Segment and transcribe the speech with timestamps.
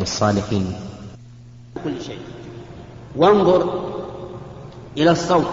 [0.00, 0.72] الصالحين.
[1.84, 2.18] كل شيء.
[3.16, 3.88] وانظر
[4.96, 5.46] إلى الصوم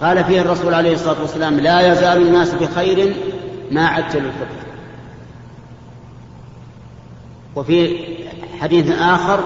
[0.00, 3.16] قال فيه الرسول عليه الصلاة والسلام لا يزال الناس بخير
[3.70, 4.60] ما عجلوا الفطر
[7.56, 8.04] وفي
[8.60, 9.40] حديث آخر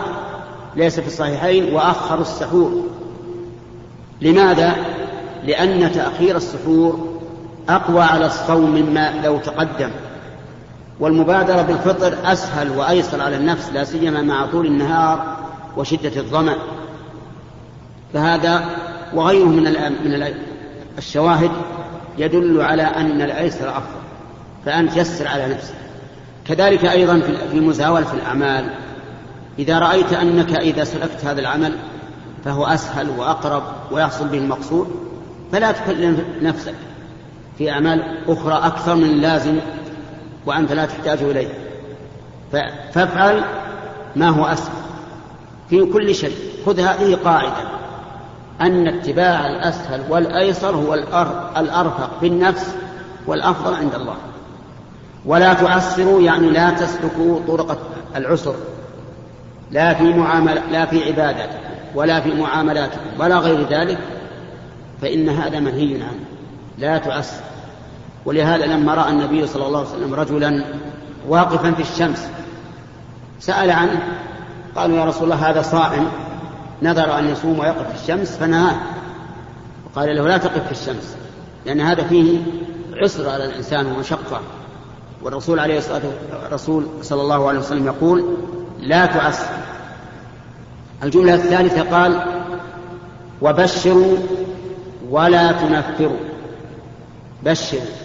[0.76, 2.82] ليس في الصحيحين وأخروا السحور.
[4.20, 4.76] لماذا؟
[5.44, 7.20] لأن تأخير السحور
[7.68, 9.90] أقوى على الصوم مما لو تقدم.
[11.00, 15.36] والمبادرة بالفطر أسهل وأيسر على النفس لا سيما مع طول النهار
[15.76, 16.56] وشدة الظمأ.
[18.14, 18.64] فهذا
[19.14, 19.62] وغيره من
[20.04, 20.34] من
[20.98, 21.50] الشواهد
[22.18, 24.04] يدل على أن الأيسر أفضل
[24.64, 25.74] فأنت يسر على نفسك.
[26.46, 28.70] كذلك أيضا في مزاولة الأعمال.
[29.58, 31.76] إذا رأيت أنك إذا سلكت هذا العمل
[32.44, 34.88] فهو أسهل وأقرب ويحصل به المقصود
[35.52, 36.74] فلا تكلم نفسك
[37.58, 39.56] في أعمال أخرى أكثر من اللازم
[40.46, 41.48] وأنت لا تحتاج إليه.
[42.92, 43.44] فافعل
[44.16, 44.74] ما هو أسهل.
[45.70, 46.36] في كل شيء.
[46.66, 47.68] خذ هذه قاعدة.
[48.60, 50.94] أن اتباع الأسهل والأيسر هو
[51.56, 52.74] الأرفق في النفس
[53.26, 54.16] والأفضل عند الله.
[55.26, 57.78] ولا تعسروا يعني لا تسلكوا طرق
[58.16, 58.54] العسر.
[59.70, 61.58] لا في معاملة لا في عباداتكم
[61.94, 63.98] ولا في معاملاتكم ولا غير ذلك
[65.02, 66.24] فإن هذا منهي عنه.
[66.78, 67.42] لا تعسر
[68.24, 70.64] ولهذا لما رأى النبي صلى الله عليه وسلم رجلا
[71.28, 72.26] واقفا في الشمس
[73.40, 74.02] سأل عنه
[74.76, 76.08] قالوا يا رسول الله هذا صائم
[76.82, 78.76] نذر أن يصوم ويقف في الشمس فنهاه.
[79.86, 81.16] وقال له لا تقف في الشمس
[81.66, 82.38] لأن هذا فيه
[82.96, 84.40] عسر على الإنسان ومشقة.
[85.22, 86.02] والرسول عليه الصلاة
[86.46, 88.24] الرسول صلى الله عليه وسلم يقول
[88.80, 89.50] لا تعسر.
[91.02, 92.22] الجملة الثالثة قال
[93.42, 94.16] وبشروا
[95.10, 96.16] ولا تنفروا.
[97.42, 98.03] بشروا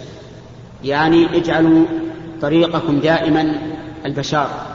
[0.84, 1.84] يعني اجعلوا
[2.42, 3.54] طريقكم دائما
[4.06, 4.66] البشارة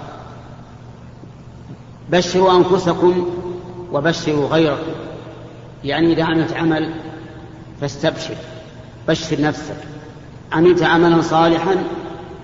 [2.11, 3.29] بشروا أنفسكم
[3.91, 4.91] وبشروا غيركم.
[5.83, 6.93] يعني إذا عملت عمل
[7.81, 8.35] فاستبشر
[9.07, 9.77] بشر نفسك.
[10.51, 11.75] عملت عملا صالحا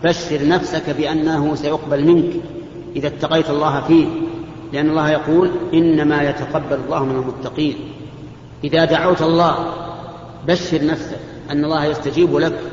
[0.03, 2.33] بشر نفسك بأنه سيقبل منك
[2.95, 4.07] إذا اتقيت الله فيه.
[4.73, 7.75] لأن الله يقول إنما يتقبل الله من المتقين.
[8.63, 9.73] إذا دعوت الله
[10.47, 11.19] بشر نفسك
[11.51, 12.70] أن الله يستجيب لك.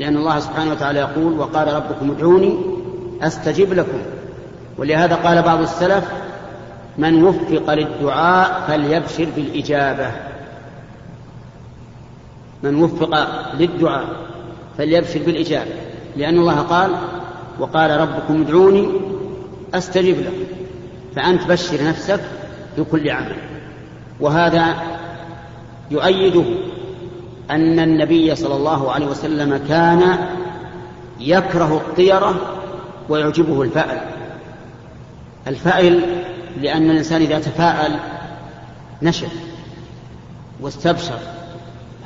[0.00, 2.58] لأن الله سبحانه وتعالى يقول وقال ربكم ادعوني
[3.22, 3.98] أستجب لكم.
[4.78, 6.04] ولهذا قال بعض السلف
[6.98, 10.10] من وفق للدعاء فليبشر بالإجابة.
[12.62, 13.28] من وفق
[13.58, 14.04] للدعاء
[14.78, 15.70] فليبشر بالإجابة.
[16.16, 16.90] لأن الله قال
[17.58, 18.88] وقال ربكم ادعوني
[19.74, 20.44] أستجب لكم.
[21.16, 22.20] فأنت بشر نفسك
[22.76, 23.36] في كل عمل.
[24.20, 24.74] وهذا
[25.90, 26.44] يؤيده
[27.50, 30.18] أن النبي صلى الله عليه وسلم كان
[31.20, 32.34] يكره الطيرة
[33.08, 34.00] ويعجبه الفأل.
[35.46, 36.00] الفأل
[36.60, 37.96] لأن الإنسان إذا تفاءل
[39.02, 39.28] نشر
[40.60, 41.18] واستبشر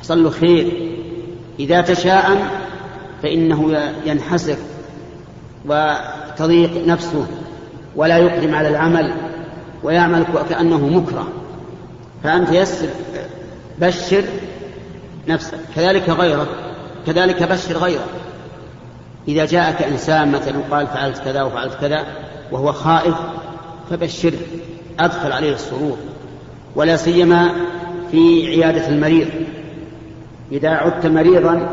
[0.00, 0.72] حصل له خير.
[1.60, 2.38] إذا تشاءم
[3.22, 4.56] فإنه ينحسر
[5.66, 7.26] وتضيق نفسه
[7.96, 9.14] ولا يقدم على العمل
[9.82, 11.28] ويعمل كأنه مكره.
[12.22, 12.88] فأنت يسر
[13.80, 14.24] بشر
[15.28, 15.58] نفسك.
[15.76, 16.48] كذلك غيرك.
[17.06, 18.10] كذلك بشر غيرك.
[19.28, 22.04] إذا جاءك إنسان مثلا قال فعلت كذا وفعلت كذا
[22.52, 23.14] وهو خائف
[23.90, 24.38] فبشره.
[25.00, 25.96] أدخل عليه السرور.
[26.76, 27.50] ولا سيما
[28.10, 29.28] في عيادة المريض.
[30.52, 31.68] إذا عدت مريضا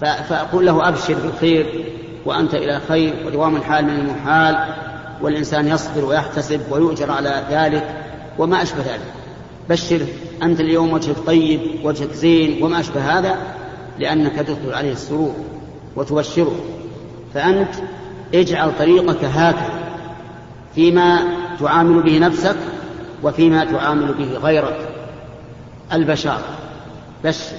[0.00, 1.84] فأقول له أبشر بالخير
[2.24, 4.56] وأنت إلى خير ودوام الحال من المحال
[5.22, 7.94] والإنسان يصبر ويحتسب ويؤجر على ذلك
[8.38, 9.19] وما أشبه ذلك.
[9.70, 10.06] بشره
[10.42, 13.36] أنت اليوم وجهك طيب وجهك زين وما أشبه هذا
[13.98, 15.34] لأنك تدخل عليه السرور
[15.96, 16.56] وتبشره.
[17.34, 17.74] فأنت
[18.34, 19.70] اجعل طريقك هكذا
[20.74, 21.18] فيما
[21.60, 22.56] تعامل به نفسك
[23.22, 24.88] وفيما تعامل به غيرك.
[25.92, 26.38] البشر
[27.24, 27.56] بشر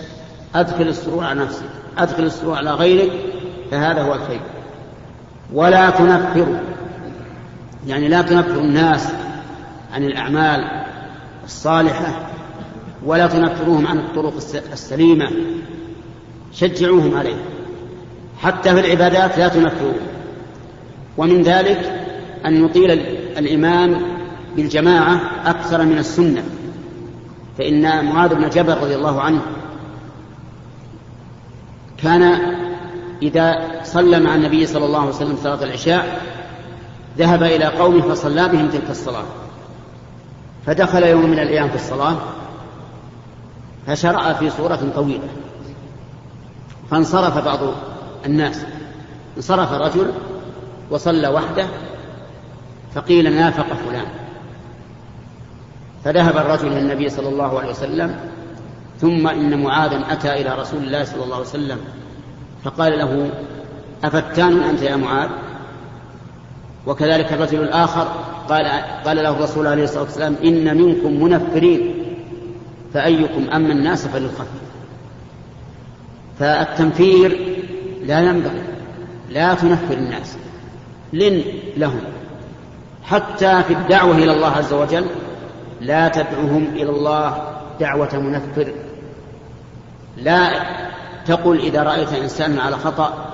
[0.55, 1.65] أدخل السرور على نفسك
[1.97, 3.11] أدخل السرور على غيرك
[3.71, 4.41] فهذا هو الخير.
[5.53, 6.59] ولا تنفروا
[7.87, 9.07] يعني لا تنفروا الناس
[9.93, 10.80] عن الأعمال
[11.45, 12.29] الصالحة
[13.05, 14.33] ولا تنفروهم عن الطرق
[14.73, 15.31] السليمة.
[16.53, 17.41] شجعوهم عليه.
[18.37, 20.07] حتى في العبادات لا تنفروهم
[21.17, 22.05] ومن ذلك
[22.45, 22.91] أن يطيل
[23.37, 24.01] الإمام
[24.55, 26.43] بالجماعة أكثر من السنة.
[27.57, 29.41] فإن معاذ بن جبل رضي الله عنه
[31.97, 32.39] كان
[33.21, 36.21] إذا صلى مع النبي صلى الله عليه وسلم صلاة العشاء
[37.17, 39.25] ذهب إلى قومه فصلى بهم تلك الصلاة.
[40.65, 42.15] فدخل يوم من الأيام في الصلاة
[43.87, 45.27] فشرع في صورة طويلة
[46.91, 47.59] فانصرف بعض
[48.25, 48.65] الناس
[49.37, 50.11] انصرف رجل
[50.89, 51.67] وصلى وحده
[52.95, 54.05] فقيل نافق فلان
[56.03, 58.19] فذهب الرجل إلى النبي صلى الله عليه وسلم
[59.01, 61.77] ثم إن معاذا أتى إلى رسول الله صلى الله عليه وسلم
[62.63, 63.31] فقال له
[64.03, 65.29] أفتان أنت يا معاذ؟
[66.87, 68.07] وكذلك الرجل الآخر
[68.49, 68.67] قال
[69.05, 71.93] قال له الرسول عليه الصلاة والسلام إن منكم منفرين
[72.93, 74.61] فأيكم أما الناس فليخفف
[76.39, 77.57] فالتنفير
[78.05, 78.61] لا ينبغي
[79.29, 80.37] لا تنفر الناس
[81.13, 81.43] لن
[81.77, 82.01] لهم.
[83.03, 85.05] حتى في الدعوة إلى الله عز وجل
[85.81, 87.43] لا تدعوهم إلى الله
[87.79, 88.73] دعوة منفر.
[90.17, 90.51] لا
[91.25, 93.30] تقل إذا رأيت إنسانا على خطأ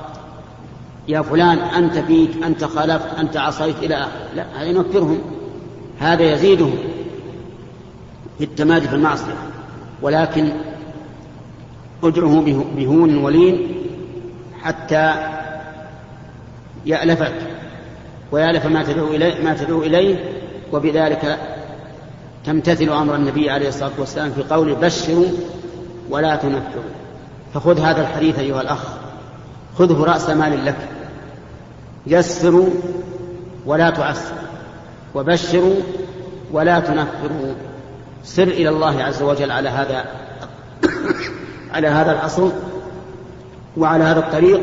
[1.08, 5.20] يا فلان أنت فيك أنت خالفت أنت عصيت إلى اخره لا هذا ينفرهم
[6.00, 6.76] هذا يزيدهم
[8.38, 9.34] في التمادي في المعصية.
[10.02, 10.50] ولكن
[12.04, 12.42] ادعه
[12.76, 13.68] بهون ولين
[14.62, 15.14] حتى
[16.86, 17.34] يألفك
[18.32, 20.16] ويألف ما تدعو إليه ما تدعو إليه
[20.74, 21.40] وبذلك
[22.46, 25.26] تمتثل أمر النبي عليه الصلاة والسلام في قوله بشروا
[26.10, 26.84] ولا تنفروا.
[27.54, 28.84] فخذ هذا الحديث أيها الأخ
[29.78, 30.97] خذه رأس مال لك.
[32.08, 32.70] يسروا
[33.66, 34.38] ولا تعسروا
[35.16, 35.76] وبشروا
[36.52, 37.54] ولا تنفروا
[38.24, 40.06] سر إلى الله عز وجل على هذا
[41.74, 42.52] على هذا الأصل
[43.78, 44.62] وعلى هذا الطريق.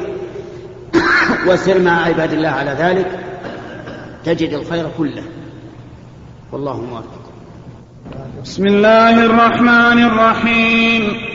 [1.48, 3.18] وسر مع عباد الله على ذلك.
[4.24, 5.22] تجد الخير كله.
[6.52, 7.24] والله موفق.
[8.44, 11.33] بسم الله الرحمن الرحيم.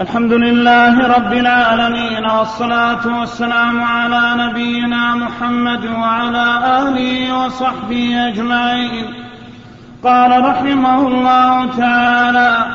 [0.00, 6.46] الحمد لله رب العالمين والصلاة والسلام على نبينا محمد وعلى
[6.82, 9.04] آله وصحبه أجمعين.
[10.04, 12.66] قال رحمه الله تعالى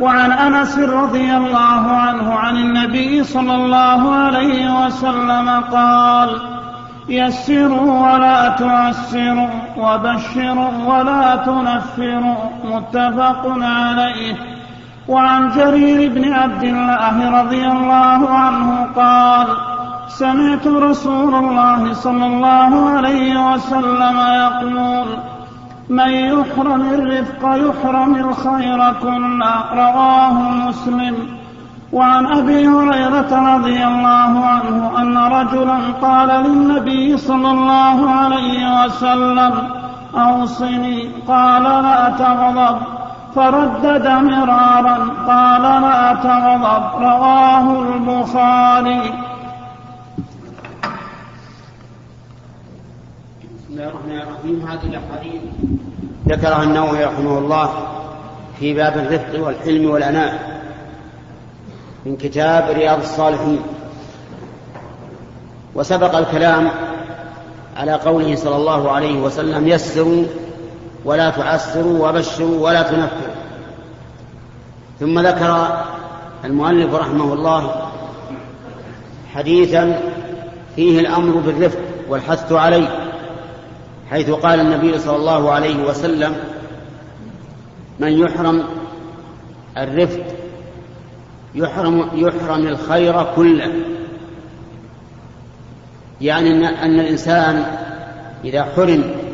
[0.00, 6.40] وعن أنس رضي الله عنه عن النبي صلى الله عليه وسلم قال
[7.08, 12.50] يسروا ولا تعسروا وبشروا ولا تنفروا.
[12.64, 14.55] متفق عليه.
[15.08, 19.46] وعن جرير بن عبد الله رضي الله عنه قال
[20.08, 25.06] سمعت رسول الله صلى الله عليه وسلم يقول
[25.88, 31.16] من يحرم الرفق يحرم الخير كله رواه مسلم.
[31.92, 39.52] وعن أبي هريرة رضي الله عنه أن رجلا قال للنبي صلى الله عليه وسلم
[40.14, 42.95] أوصني قال لا تغضب
[43.36, 44.96] فردد مرارا
[45.26, 49.02] قال لا تغضب رواه البخاري.
[53.54, 54.66] بسم الله الرحمن الرحيم.
[54.68, 55.42] هذه الأحاديث.
[56.28, 57.70] ذكرها النووي رحمه الله
[58.60, 60.60] في باب الرفق والحلم والأناء
[62.06, 63.60] من كتاب رياض الصالحين.
[65.74, 66.70] وسبق الكلام
[67.76, 70.24] على قوله صلى الله عليه وسلم يسروا
[71.06, 73.34] ولا تعسروا وبشروا ولا تنفروا.
[75.00, 75.84] ثم ذكر
[76.44, 77.90] المؤلف رحمه الله
[79.34, 80.00] حديثا
[80.76, 82.88] فيه الأمر بالرفق والحث عليه
[84.10, 86.36] حيث قال النبي صلى الله عليه وسلم
[88.00, 88.64] من يحرم
[89.78, 90.24] الرفق
[91.54, 93.72] يحرم يحرم الخير كله.
[96.20, 97.64] يعني أن الإنسان
[98.44, 99.25] إذا حرم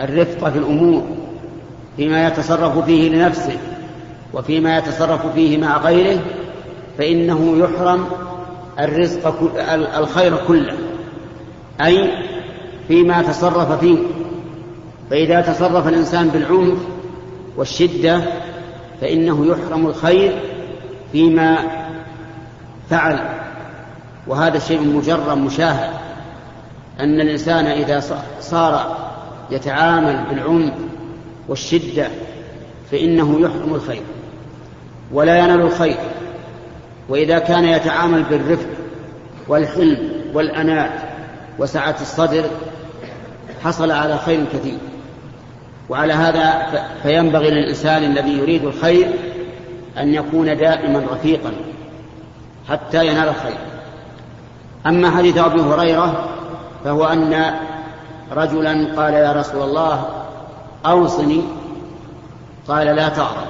[0.00, 1.02] الرفق في الأمور
[1.96, 3.58] فيما يتصرف فيه لنفسه
[4.34, 6.20] وفيما يتصرف فيه مع غيره
[6.98, 8.06] فإنه يحرم
[8.80, 9.52] الرزق
[9.98, 10.74] الخير كله.
[11.80, 12.12] أي
[12.88, 13.98] فيما تصرف فيه.
[15.10, 16.78] فإذا تصرف الإنسان بالعنف
[17.56, 18.20] والشدة
[19.00, 20.32] فإنه يحرم الخير
[21.12, 21.58] فيما
[22.90, 23.18] فعل.
[24.26, 25.90] وهذا شيء مجرد مشاهد
[27.00, 28.02] أن الإنسان إذا
[28.40, 29.03] صار
[29.50, 30.74] يتعامل بالعنف
[31.48, 32.08] والشدة
[32.90, 34.02] فإنه يحرم الخير
[35.12, 35.96] ولا ينال الخير.
[37.08, 38.68] وإذا كان يتعامل بالرفق
[39.48, 40.90] والحلم والأنات
[41.58, 42.44] وسعة الصدر
[43.64, 44.78] حصل على خير كثير.
[45.88, 46.66] وعلى هذا
[47.02, 49.08] فينبغي للإنسان الذي يريد الخير
[49.98, 51.52] أن يكون دائما رفيقا
[52.68, 53.58] حتى ينال الخير.
[54.86, 56.28] أما حديث أبي هريرة
[56.84, 57.54] فهو أن
[58.32, 60.08] رجلا قال يا رسول الله
[60.86, 61.42] أوصني.
[62.68, 63.46] قال لا تغضب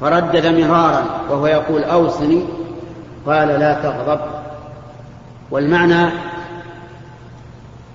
[0.00, 2.44] فردد مرارا وهو يقول أوصني.
[3.26, 4.20] قال لا تغضب.
[5.50, 6.10] والمعنى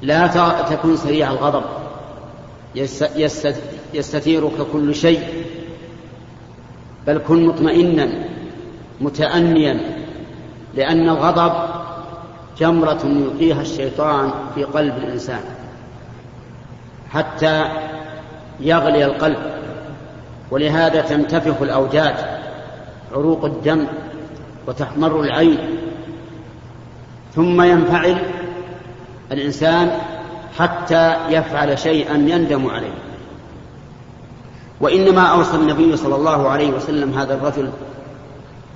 [0.01, 0.27] لا
[0.69, 1.63] تكن سريع الغضب.
[3.93, 5.45] يستثيرك كل شيء.
[7.07, 8.09] بل كن مطمئنا
[9.01, 9.79] متأنيا
[10.75, 11.53] لأن الغضب
[12.59, 15.41] جمرة يلقيها الشيطان في قلب الإنسان
[17.09, 17.65] حتى
[18.59, 19.39] يغلي القلب
[20.51, 22.15] ولهذا تنتفخ الأوجاج
[23.15, 23.87] عروق الدم
[24.67, 25.57] وتحمر العين.
[27.35, 28.17] ثم ينفعل
[29.31, 29.91] الإنسان
[30.59, 32.93] حتى يفعل شيئا يندم عليه.
[34.81, 37.69] وإنما أوصى النبي صلى الله عليه وسلم هذا الرجل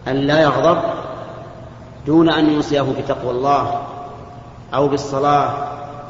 [0.07, 0.92] أن لا يغضب
[2.05, 3.81] دون أن يوصيه بتقوى الله
[4.73, 5.53] أو بالصلاة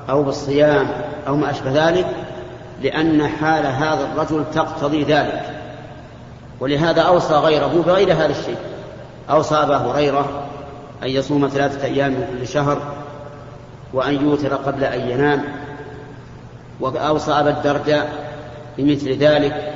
[0.10, 0.88] أو بالصيام
[1.28, 2.08] أو ما أشبه ذلك
[2.82, 5.60] لأن حال هذا الرجل تقتضي ذلك.
[6.60, 8.58] ولهذا أوصى غيره بغير هذا الشيء.
[9.30, 10.26] أوصى أبا هريرة
[11.04, 12.78] أن يصوم ثلاثة أيام من كل شهر
[13.94, 15.44] وأن يوتر قبل أن ينام.
[16.80, 18.12] وأوصى أبا الدرداء
[18.78, 19.74] بمثل ذلك.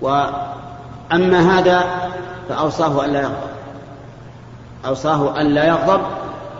[0.00, 1.84] وأما هذا
[2.48, 3.57] فأوصاه أن لا يغضب
[4.86, 6.00] أوصاه أن لا يغضب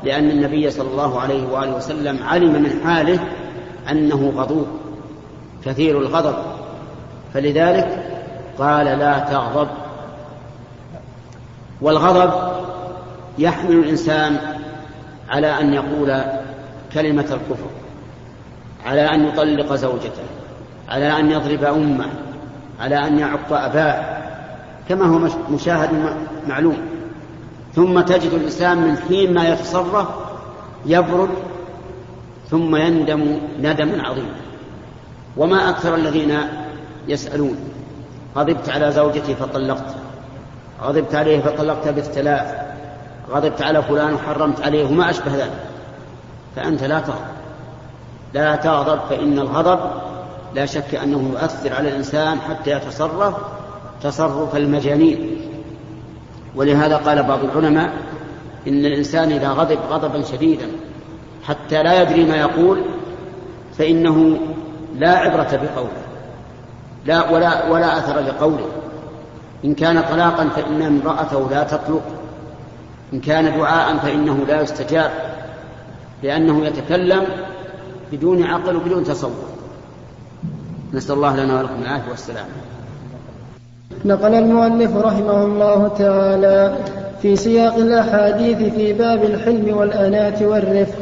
[0.04, 3.18] لأن النبي صلى الله عليه وآله وسلم علم من حاله
[3.90, 4.66] أنه غضوب
[5.64, 6.34] كثير الغضب.
[7.34, 8.04] فلذلك
[8.58, 9.68] قال لا تغضب.
[11.80, 12.32] والغضب
[13.38, 14.36] يحمل الإنسان
[15.28, 16.22] على أن يقول
[16.94, 17.70] كلمة الكفر
[18.86, 20.22] على أن يطلق زوجته
[20.88, 22.06] على أن يضرب أمه
[22.80, 24.18] على أن يعق أباه
[24.88, 25.90] كما هو مشاهد
[26.48, 26.87] معلوم.
[27.78, 30.06] ثم تجد الإنسان من حين ما يتصرف
[30.86, 31.28] يبرد
[32.50, 34.34] ثم يندم ندما عظيما
[35.36, 36.38] وما أكثر الذين
[37.08, 37.56] يسألون
[38.36, 39.94] غضبت على زوجتي فطلقت
[40.82, 42.54] غضبت عليه فطلقت بالثلاث
[43.30, 45.64] غضبت على فلان وحرمت عليه وما أشبه ذلك.
[46.56, 47.20] فأنت لا تغضب.
[48.34, 49.78] لا تغضب فإن الغضب
[50.54, 53.34] لا شك أنه يؤثر على الإنسان حتى يتصرف
[54.02, 55.37] تصرف المجانين.
[56.56, 57.92] ولهذا قال بعض العلماء
[58.68, 60.66] إن الإنسان إذا غضب غضبا شديدا
[61.44, 62.82] حتى لا يدري ما يقول
[63.78, 64.38] فإنه
[64.98, 66.02] لا عبرة بقوله
[67.06, 68.66] لا ولا ولا أثر لقوله.
[69.64, 72.02] إن كان طلاقا فإن امرأته لا تطلق
[73.12, 75.10] إن كان دعاء فإنه لا يستجاب
[76.22, 77.24] لأنه يتكلم
[78.12, 79.48] بدون عقل وبدون تصور
[80.92, 82.46] نسأل الله لنا ولكم العافية والسلام.
[84.04, 86.74] نقل المؤلف رحمه الله تعالى
[87.22, 90.94] في سياق الأحاديث في باب الحلم والأناة والرفق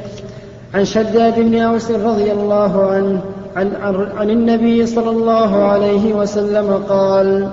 [0.75, 3.21] عن شداد بن أوس رضي الله عنه
[3.57, 3.73] عن,
[4.17, 7.49] عن, النبي صلى الله عليه وسلم قال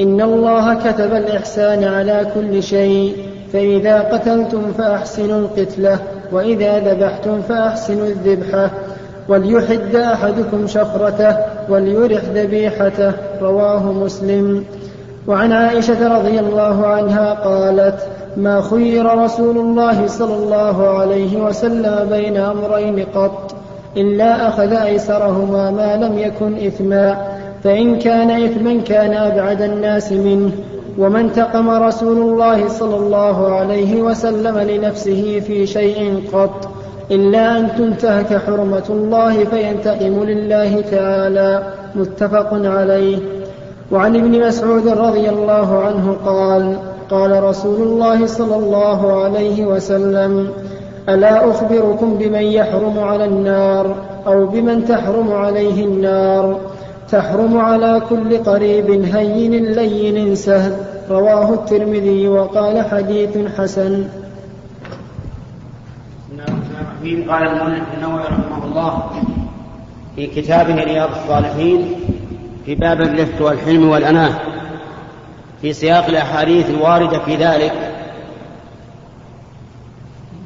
[0.00, 3.16] إن الله كتب الإحسان على كل شيء
[3.52, 5.98] فإذا قتلتم فأحسنوا القتلة
[6.32, 8.70] وإذا ذبحتم فأحسنوا الذبحة
[9.28, 11.36] وليحد أحدكم شفرته
[11.68, 14.64] وليرح ذبيحته رواه مسلم.
[15.26, 18.06] وعن عائشة رضي الله عنها قالت
[18.36, 23.54] ما خير رسول الله صلى الله عليه وسلم بين أمرين قط
[23.96, 27.16] إلا أخذ أيسرهما ما لم يكن إثما
[27.64, 30.50] فإن كان إثما كان أبعد الناس منه.
[30.98, 36.73] وما انتقم رسول الله صلى الله عليه وسلم لنفسه في شيء قط.
[37.10, 41.62] إلا أن تنتهك حرمة الله فينتقم لله تعالى.
[41.94, 43.18] متفق عليه.
[43.92, 46.76] وعن ابن مسعود رضي الله عنه قال
[47.10, 50.48] قال رسول الله صلى الله عليه وسلم
[51.08, 53.94] ألا أخبركم بمن يحرم على النار
[54.26, 56.56] أو بمن تحرم عليه النار؟
[57.10, 60.72] تحرم على كل قريب هين لين سهل.
[61.10, 64.04] رواه الترمذي وقال حديث حسن.
[67.04, 69.10] قال المؤلف النووي رحمه الله
[70.16, 71.94] في كتابه رياض الصالحين
[72.66, 74.34] في باب الرفق والحلم والأناة.
[75.62, 77.72] في سياق الأحاديث الواردة في ذلك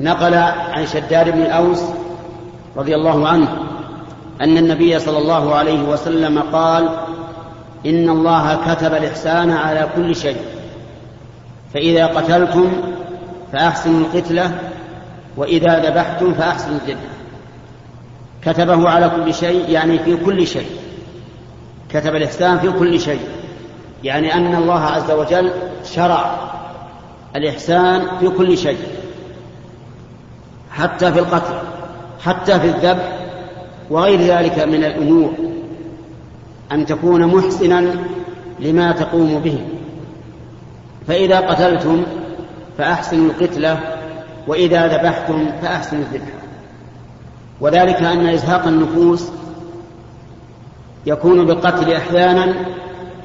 [0.00, 0.34] نقل
[0.72, 1.82] عن شداد بن أوس
[2.76, 3.48] رضي الله عنه
[4.40, 6.88] أن النبي صلى الله عليه وسلم قال
[7.86, 10.36] إن الله كتب الإحسان على كل شيء
[11.74, 12.72] فإذا قتلتم
[13.52, 14.67] فأحسنوا القتلة
[15.38, 17.10] وإذا ذبحتم فأحسنوا الذبح
[18.42, 20.66] كتبه على كل شيء يعني في كل شيء.
[21.90, 23.20] كتب الإحسان في كل شيء.
[24.04, 25.52] يعني أن الله عز وجل
[25.84, 26.50] شرع
[27.36, 28.78] الإحسان في كل شيء.
[30.70, 31.58] حتى في القتل
[32.24, 33.18] حتى في الذبح
[33.90, 35.32] وغير ذلك من الأمور.
[36.72, 37.94] أن تكون محسنا
[38.60, 39.58] لما تقوم به.
[41.08, 42.02] فإذا قتلتم
[42.78, 43.97] فأحسنوا القتلة
[44.48, 46.32] وإذا ذبحتم فأحسنوا الذبح.
[47.60, 49.28] وذلك أن إزهاق النفوس
[51.06, 52.54] يكون بالقتل أحيانا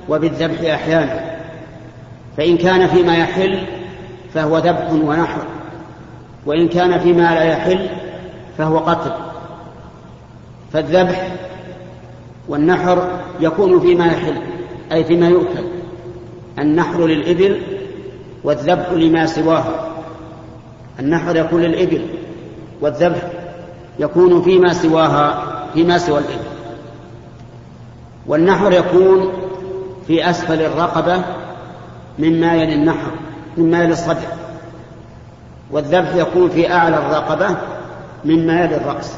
[0.09, 1.37] وبالذبح أحيانا.
[2.37, 3.67] فإن كان فيما يحل
[4.33, 5.41] فهو ذبح ونحر
[6.45, 7.89] وإن كان فيما لا يحل
[8.57, 9.11] فهو قتل.
[10.73, 11.31] فالذبح
[12.47, 14.37] والنحر يكون فيما يحل
[14.91, 15.63] أي فيما يؤكل
[16.59, 17.61] النحر للإبل
[18.43, 19.82] والذبح لما سواها
[20.99, 22.05] النحر يكون للإبل
[22.81, 23.21] والذبح
[23.99, 26.43] يكون فيما سواها فيما سوى الإبل.
[28.27, 29.31] والنحر يكون
[30.07, 31.21] في أسفل الرقبة
[32.19, 33.11] مما يلي النحر
[33.57, 34.27] مما يلي الصدر.
[35.71, 37.55] والذبح يكون في أعلى الرقبة
[38.25, 39.17] مما يلي الرأس.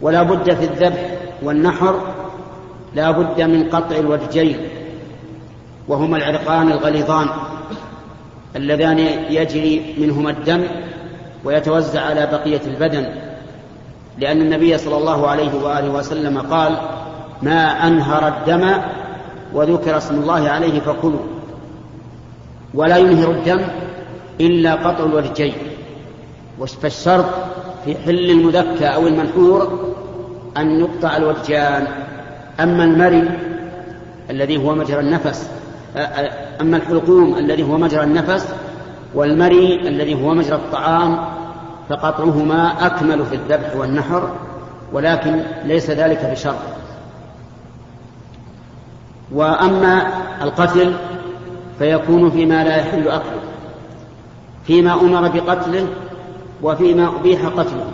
[0.00, 2.00] ولا بد في الذبح والنحر
[2.94, 4.56] لا بد من قطع الوجهين
[5.88, 7.28] وهما العرقان الغليظان.
[8.56, 8.98] اللذان
[9.30, 10.62] يجري منهما الدم
[11.44, 13.06] ويتوزع على بقية البدن.
[14.18, 16.76] لأن النبي صلى الله عليه وآله وسلم قال
[17.42, 18.70] ما أنهر الدم
[19.52, 21.20] وذكر اسم الله عليه فكلوا
[22.74, 23.60] ولا ينهر الدم
[24.40, 25.54] إلا قطع الوجهين
[26.82, 27.24] فالشرط
[27.84, 29.94] في حل المذكى أو المنحور
[30.56, 31.86] أن يقطع الوجهان.
[32.60, 33.28] أما المري
[34.30, 35.50] الذي هو مجرى النفس
[36.60, 38.54] أما الحلقوم الذي هو مجرى النفس
[39.14, 41.18] والمري الذي هو مجرى الطعام
[41.88, 44.30] فقطعهما أكمل في الذبح والنحر
[44.92, 46.54] ولكن ليس ذلك بشرط.
[49.32, 50.06] وأما
[50.42, 50.94] القتل
[51.78, 53.40] فيكون فيما لا يحل أكله
[54.66, 55.86] فيما أمر بقتله
[56.62, 57.86] وفيما أبيح قتله.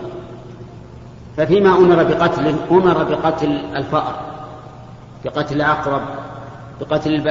[1.36, 4.14] ففيما أمر بقتله أمر بقتل الفأر
[5.24, 6.00] بقتل العقرب
[6.80, 7.28] بقتل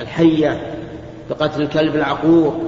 [0.00, 0.76] الحية
[1.30, 2.60] بقتل الكلب العقور.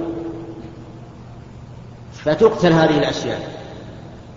[2.13, 3.59] فتقتل هذه الأشياء.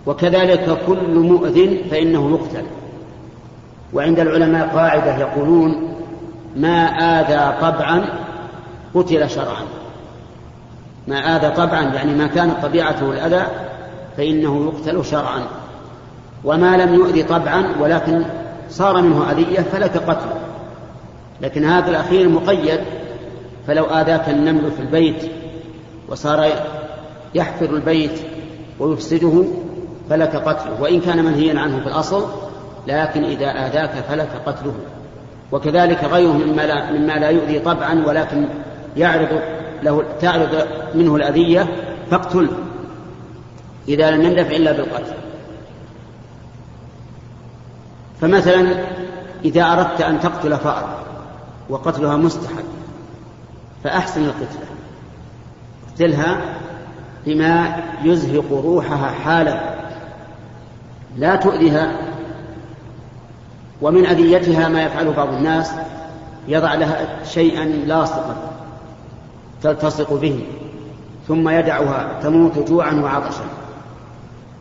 [0.05, 2.65] وكذلك كل مؤذن فإنه يقتل
[3.93, 5.95] وعند العلماء قاعدة يقولون
[6.55, 8.05] ما آذى طبعا
[8.95, 9.63] قتل شرعا.
[11.07, 13.47] ما آذى طبعا يعني ما كانت طبيعته الأذى
[14.17, 15.41] فإنه يقتل شرعا.
[16.43, 18.23] وما لم يؤذي طبعا ولكن
[18.69, 20.42] صار منه أذية فلك قتله.
[21.43, 22.79] لكن هذا الأخير مقيد
[23.67, 25.31] فلو آذاك النمل في البيت
[26.09, 26.49] وصار
[27.35, 28.19] يحفر البيت
[28.79, 29.43] ويفسده
[30.09, 32.25] فلك قتله وإن كان منهيا عنه في الأصل
[32.87, 34.73] لكن إذا آذاك فلك قتله.
[35.51, 38.45] وكذلك غيره مما لا, مما لا يؤذي طبعا ولكن
[38.97, 39.41] يعرض
[39.83, 41.67] له تعرض منه الأذية
[42.11, 42.49] فاقتله
[43.87, 45.13] إذا لم يندفع إلا بالقتل.
[48.21, 48.67] فمثلا
[49.45, 51.03] إذا أردت أن تقتل فأر
[51.69, 52.63] وقتلها مستحب
[53.83, 54.67] فأحسن القتلة.
[55.89, 56.41] اقتلها
[57.25, 59.75] بما يزهق روحها حالا
[61.17, 61.91] لا تؤذيها.
[63.81, 65.71] ومن أذيتها ما يفعله بعض الناس
[66.47, 68.35] يضع لها شيئا لاصقا
[69.61, 70.45] تلتصق به
[71.27, 73.45] ثم يدعها تموت جوعا وعطشا.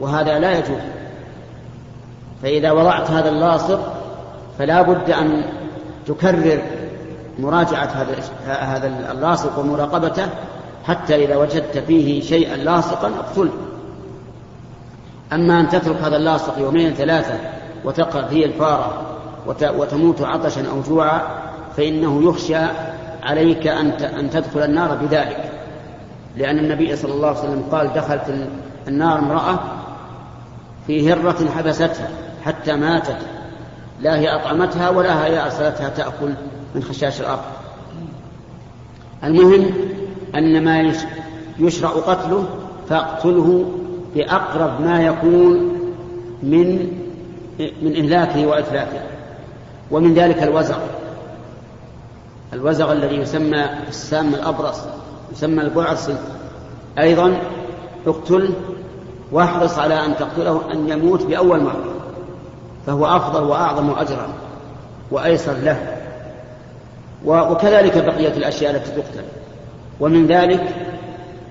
[0.01, 0.81] وهذا لا يجوز.
[2.43, 3.93] فإذا وضعت هذا اللاصق
[4.59, 5.45] فلا بد أن
[6.07, 6.63] تكرر
[7.39, 8.15] مراجعة هذا
[8.47, 10.27] هذا اللاصق ومراقبته
[10.85, 13.53] حتى إذا وجدت فيه شيئا لاصقا اقتله.
[15.33, 17.35] أما أن تترك هذا اللاصق يومين ثلاثة
[17.85, 19.03] وتقع فيه الفارة
[19.47, 21.23] وتموت عطشا أو جوعا
[21.77, 22.67] فإنه يخشى
[23.23, 23.67] عليك
[24.03, 25.51] أن تدخل النار بذلك.
[26.37, 28.49] لأن النبي صلى الله عليه وسلم قال دخلت
[28.89, 29.59] النار امرأة
[30.87, 32.09] في هرة حبستها
[32.45, 33.17] حتى ماتت
[34.03, 36.35] لا هي أطعمتها ولا هي أرسلتها تأكل
[36.75, 37.43] من خشاش الأرض.
[39.25, 39.71] المهم
[40.35, 40.93] أن ما
[41.59, 42.47] يشرع قتله
[42.89, 43.73] فاقتله
[44.15, 45.79] بأقرب ما يكون
[46.43, 46.99] من
[47.83, 49.01] من إهلاكه وإتلافه
[49.91, 50.79] ومن ذلك الوزغ.
[52.53, 54.81] الوزغ الذي يسمى السام الأبرص
[55.33, 56.09] يسمى البعص
[56.99, 57.37] أيضا
[58.07, 58.51] اقتله
[59.33, 61.95] واحرص على أن تقتله أن يموت بأول مرة.
[62.87, 64.29] فهو أفضل وأعظم أجرا
[65.11, 65.97] وأيسر له.
[67.25, 69.25] وكذلك بقية الأشياء التي تقتل.
[70.01, 70.75] ومن ذلك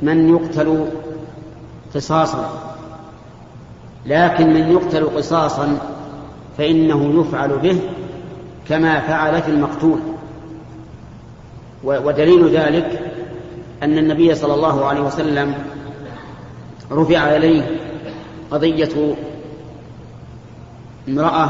[0.01, 0.87] من يقتل
[1.95, 2.49] قصاصا.
[4.05, 5.77] لكن من يقتل قصاصا
[6.57, 7.79] فإنه يفعل به
[8.69, 9.99] كما فعل في المقتول.
[11.83, 13.13] ودليل ذلك
[13.83, 15.53] أن النبي صلى الله عليه وسلم
[16.91, 17.79] رفع إليه
[18.51, 19.15] قضية
[21.07, 21.49] امرأة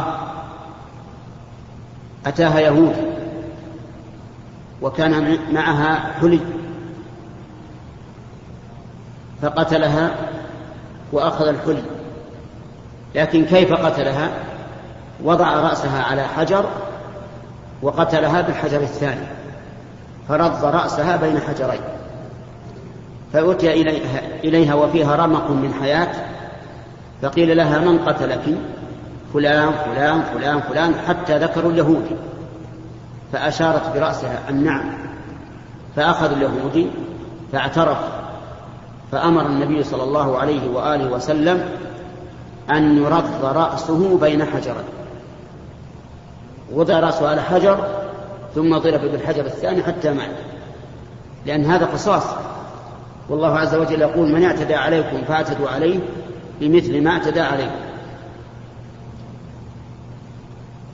[2.25, 2.95] أتاها يهود
[4.81, 6.39] وكان معها حلي
[9.41, 10.15] فقتلها
[11.11, 11.83] وأخذ الحلي.
[13.15, 14.31] لكن كيف قتلها؟
[15.23, 16.65] وضع رأسها على حجر
[17.81, 19.27] وقتلها بالحجر الثاني
[20.29, 21.81] فرض رأسها بين حجرين.
[23.33, 26.11] فأتي إليها, إليها وفيها رمق من حياة
[27.21, 28.57] فقيل لها من قتلك؟
[29.33, 32.15] فلان فلان فلان فلان حتى ذكروا اليهودي.
[33.33, 34.93] فأشارت برأسها أن نعم.
[35.95, 36.87] فأخذ اليهودي
[37.51, 37.97] فاعترف.
[39.11, 41.69] فأمر النبي صلى الله عليه وآله وسلم
[42.71, 44.83] أن يرض رأسه بين حجرين.
[46.73, 47.87] وضع رأسه على حجر
[48.55, 50.35] ثم ضرب بالحجر الثاني حتى مات.
[51.45, 52.23] لأن هذا قصاص.
[53.29, 55.99] والله عز وجل يقول من اعتدى عليكم فأعتدوا عليه
[56.59, 57.90] بمثل ما اعتدى عليكم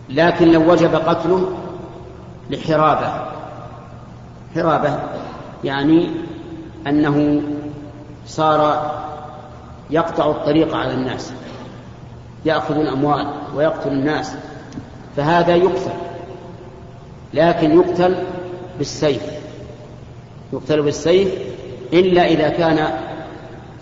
[0.10, 1.50] لكن لو وجب قتله
[2.50, 3.28] لحرابة.
[4.56, 5.00] حرابة
[5.64, 6.12] يعني
[6.88, 7.42] أنه
[8.26, 8.92] صار
[9.90, 11.34] يقطع الطريق على الناس
[12.46, 14.36] يأخذ الأموال ويقتل الناس
[15.18, 15.92] فهذا يقتل
[17.34, 18.16] لكن يقتل
[18.78, 19.22] بالسيف
[20.54, 21.34] يقتل بالسيف
[21.94, 22.88] إلا إذا كان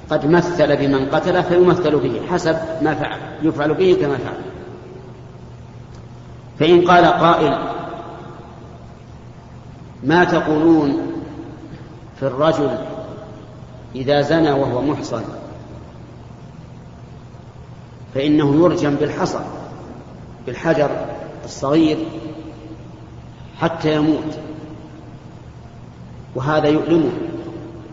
[0.10, 4.55] قد مثل بمن قتل فيمثل به حسب ما فعل يفعل به كما فعل.
[6.60, 7.58] فإن قال قائل
[10.04, 10.98] ما تقولون
[12.20, 12.78] في الرجل
[13.96, 15.24] إذا زنى وهو محصن
[18.16, 19.40] فإنه يرجم بالحصى
[20.46, 20.90] بالحجر
[21.46, 21.98] الصغير
[23.60, 24.38] حتى يموت
[26.36, 27.12] وهذا يؤلمه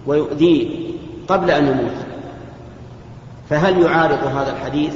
[0.06, 0.92] ويؤذيه
[1.28, 1.96] قبل أن يموت.
[3.50, 4.94] فهل يعارض هذا الحديث؟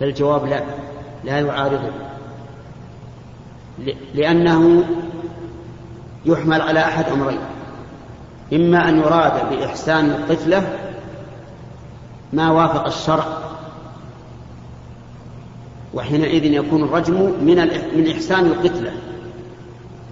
[0.00, 0.62] فالجواب لا
[1.24, 1.92] لا يعارضه.
[4.14, 4.84] لأنه
[6.26, 7.38] يحمل على أحد أمرين.
[8.52, 10.78] إما أن يراد بإحسان الطفلة
[12.32, 13.38] ما وافق الشرع
[15.94, 17.56] وحينئذ يكون الرجم من
[17.96, 18.92] من إحسان القتلة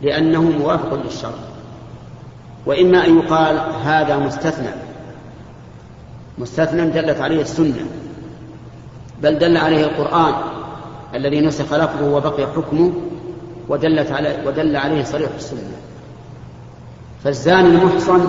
[0.03, 1.39] لأنه موافق للشرع.
[2.67, 4.71] وإما أن يقال هذا مستثنى
[6.39, 7.87] مستثنى دلت عليه السنة
[9.23, 10.35] بل دل عليه القرآن
[11.15, 12.93] الذي نسخ لفظه وبقي حكمه
[13.69, 15.61] ودلت عليه ودل عليه صريح السنة
[17.25, 18.29] فالزاني المحصن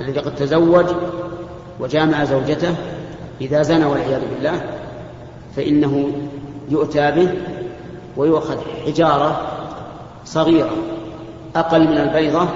[0.00, 0.86] الذي قد تزوج
[1.80, 2.74] وجامع زوجته
[3.40, 4.60] إذا زنى والعياذ بالله
[5.56, 6.12] فإنه
[6.68, 7.34] يؤتى به
[8.16, 9.40] ويؤخذ حجارة
[10.24, 10.70] صغيرة
[11.56, 12.48] أقل من البيضة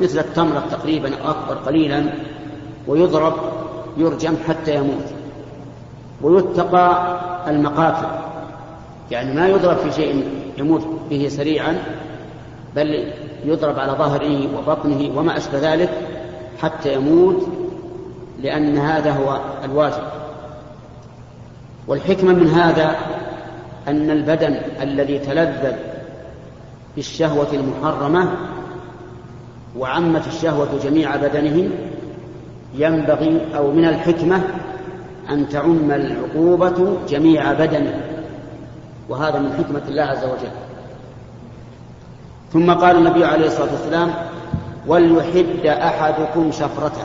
[0.00, 2.04] مثل التمرة تقريبا أو أكبر قليلا
[2.86, 3.34] ويضرب
[3.96, 5.04] يرجم حتى يموت.
[6.22, 7.16] ويتقى
[7.48, 8.06] المقاتل
[9.10, 10.24] يعني ما يضرب في شيء
[10.58, 11.78] يموت به سريعا
[12.76, 13.12] بل
[13.44, 15.90] يضرب على ظهره وبطنه وما أشبه ذلك
[16.62, 17.46] حتى يموت
[18.42, 20.02] لأن هذا هو الواجب.
[21.86, 22.96] والحكمة من هذا
[23.88, 25.76] أن البدن الذي تلذذ
[26.96, 28.32] بالشهوة المحرمة
[29.78, 31.70] وعمت الشهوة جميع بدنه
[32.74, 34.42] ينبغي أو من الحكمة
[35.30, 38.00] أن تعم العقوبة جميع بدنه.
[39.08, 40.65] وهذا من حكمة الله عز وجل.
[42.56, 44.14] ثم قال النبي عليه الصلاة والسلام
[44.86, 47.04] وليحد أحدكم شفرته.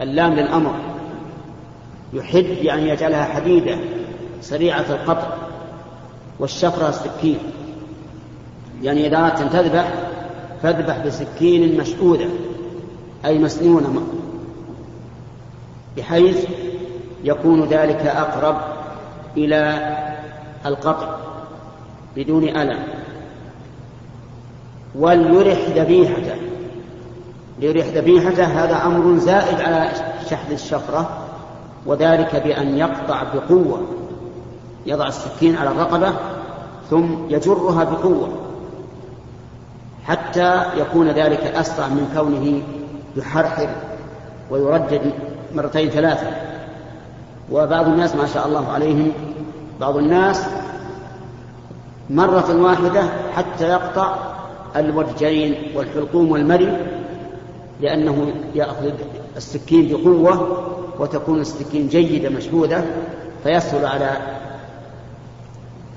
[0.00, 0.74] اللام للأمر.
[2.12, 3.78] يحد يعني يجعلها حديدة
[4.40, 5.26] سريعة القطع
[6.38, 7.38] والشفرة السكين
[8.82, 9.92] يعني إذا أردت أن تذبح
[10.62, 12.26] فاذبح بسكين مشؤودة
[13.24, 14.02] أي مسنونة
[15.96, 16.46] بحيث
[17.24, 18.56] يكون ذلك أقرب
[19.36, 19.92] إلى
[20.66, 21.16] القطع
[22.16, 22.97] بدون ألم.
[24.98, 26.34] وليرح ذبيحته.
[27.58, 29.90] ليرح ذبيحته هذا أمر زائد على
[30.30, 31.08] شحذ الشفرة
[31.86, 33.82] وذلك بأن يقطع بقوة.
[34.86, 36.12] يضع السكين على الرقبة
[36.90, 38.28] ثم يجرها بقوة.
[40.04, 42.62] حتى يكون ذلك أسرع من كونه
[43.16, 43.68] يحرحر
[44.50, 45.12] ويردد
[45.54, 46.26] مرتين ثلاثة.
[47.52, 49.12] وبعض الناس ما شاء الله عليهم
[49.80, 50.46] بعض الناس
[52.10, 53.02] مرة واحدة
[53.36, 54.14] حتى يقطع
[54.76, 56.86] الودجين والحلقوم والمري
[57.80, 58.90] لأنه يأخذ
[59.36, 60.64] السكين بقوة
[60.98, 62.84] وتكون السكين جيدة مشحوذة
[63.44, 64.16] فيسهل على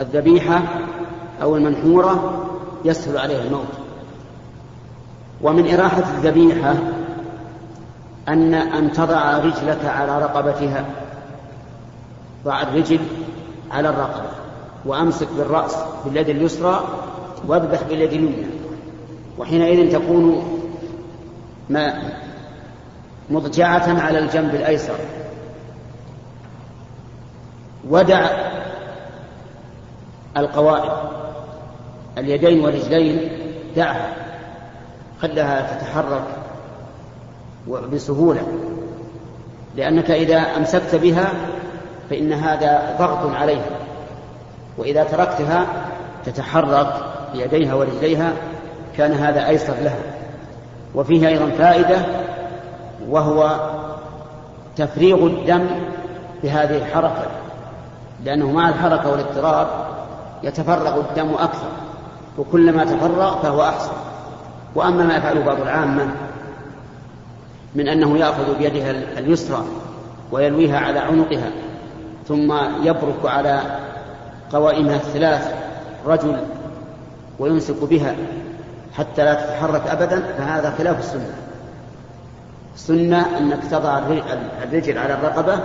[0.02, 0.62] الذبيحة
[1.42, 2.46] أو المنحورة
[2.86, 3.66] يسهل عليه الموت.
[5.42, 6.76] ومن إراحة الذبيحة
[8.28, 10.86] أن أن تضع رجلك على رقبتها.
[12.46, 13.00] ضع الرجل
[13.72, 14.30] على الرقبة
[14.86, 16.84] وأمسك بالرأس باليد اليسرى
[17.48, 18.61] وأذبح باليد اليمنى.
[19.38, 20.44] وحينئذ تكون
[21.70, 22.02] ما
[23.30, 24.96] مضجعة على الجنب الأيسر.
[27.90, 28.30] ودع
[30.38, 30.92] القوائم
[32.18, 33.32] اليدين والرجلين
[33.76, 34.14] دعها.
[35.22, 36.24] خلها تتحرك
[37.94, 38.48] بسهولة.
[39.76, 41.34] لأنك إذا أمسكت بها
[42.10, 43.80] فإن هذا ضغط عليها.
[44.78, 45.68] وإذا تركتها
[46.26, 46.94] تتحرك
[47.34, 48.34] بيديها ورجليها
[48.98, 50.00] كان هذا أيسر لها.
[50.96, 51.98] وفيه أيضا فائدة
[53.10, 53.60] وهو
[54.76, 55.66] تفريغ الدم
[56.44, 57.26] بهذه الحركة
[58.26, 59.68] لأنه مع الحركة والاضطراب
[60.44, 61.68] يتفرغ الدم أكثر
[62.38, 63.92] وكلما تفرغ فهو أحسن.
[64.76, 66.08] وأما ما يفعله بعض العامة
[67.76, 69.66] من أنه يأخذ بيدها اليسرى
[70.32, 71.52] ويلويها على عنقها
[72.28, 73.62] ثم يبرك على
[74.54, 75.54] قوائمها الثلاث
[76.06, 76.38] رجل
[77.40, 78.16] ويمسك بها
[78.98, 81.34] حتى لا تتحرك أبدا فهذا خلاف السنة.
[82.76, 84.00] السنة أنك تضع
[84.64, 85.60] الرجل على الرقبة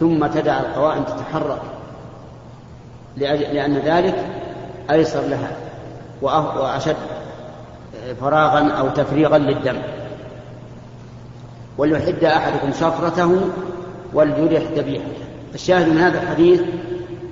[0.00, 1.62] ثم تدع القوائم تتحرك.
[3.16, 4.26] لأن ذلك
[4.90, 5.50] أيسر لها
[6.22, 6.96] وأشد
[8.20, 9.76] فراغا أو تفريغا للدم.
[11.78, 13.40] وليحد أحدكم شفرته
[14.14, 15.24] وليرح ذبيحته.
[15.54, 16.60] الشاهد من هذا الحديث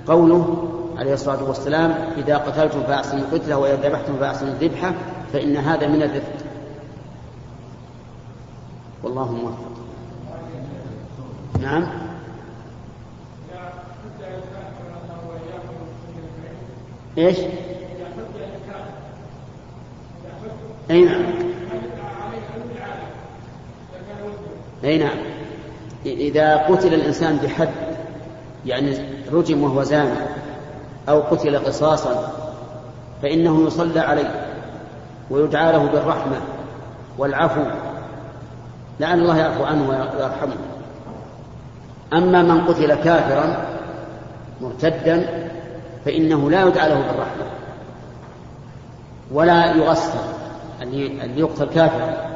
[0.07, 4.93] قوله عليه الصلاة والسلام إذا قتلتم فأحسنوا القتلة وإذا ذبحتم فأحسنوا الذبحة
[5.33, 6.33] فإن هذا من الرفق.
[9.03, 9.71] والله موفق.
[11.61, 11.87] نعم.
[17.17, 17.37] إيش؟
[20.91, 21.23] أي نعم.
[24.83, 25.17] أي نعم.
[26.05, 27.69] إذا قتل الإنسان بحد
[28.65, 28.97] يعني
[29.31, 30.36] رجم وهو زاني
[31.09, 32.31] أو قتل قصاصا
[33.21, 34.45] فإنه يصلى عليه
[35.29, 36.41] ويدعى له بالرحمة
[37.17, 37.63] والعفو.
[38.99, 40.55] لعل الله يعفو عنه ويرحمه.
[42.13, 43.65] أما من قتل كافرا
[44.61, 45.49] مرتدا
[46.05, 47.45] فإنه لا يدعى له بالرحمة.
[49.31, 50.19] ولا يغسل
[50.81, 52.29] اللي يقتل كافرا.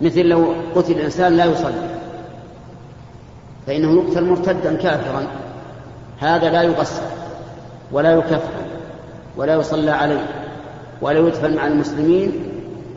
[0.00, 1.94] مثل لو قتل إنسان لا يصلي.
[3.66, 5.26] فإنه يقتل مرتدا كافرا.
[6.20, 7.02] هذا لا يغسل.
[7.94, 8.64] ولا يكفن
[9.36, 10.26] ولا يصلى عليه
[11.02, 12.32] ولا يدفن مع المسلمين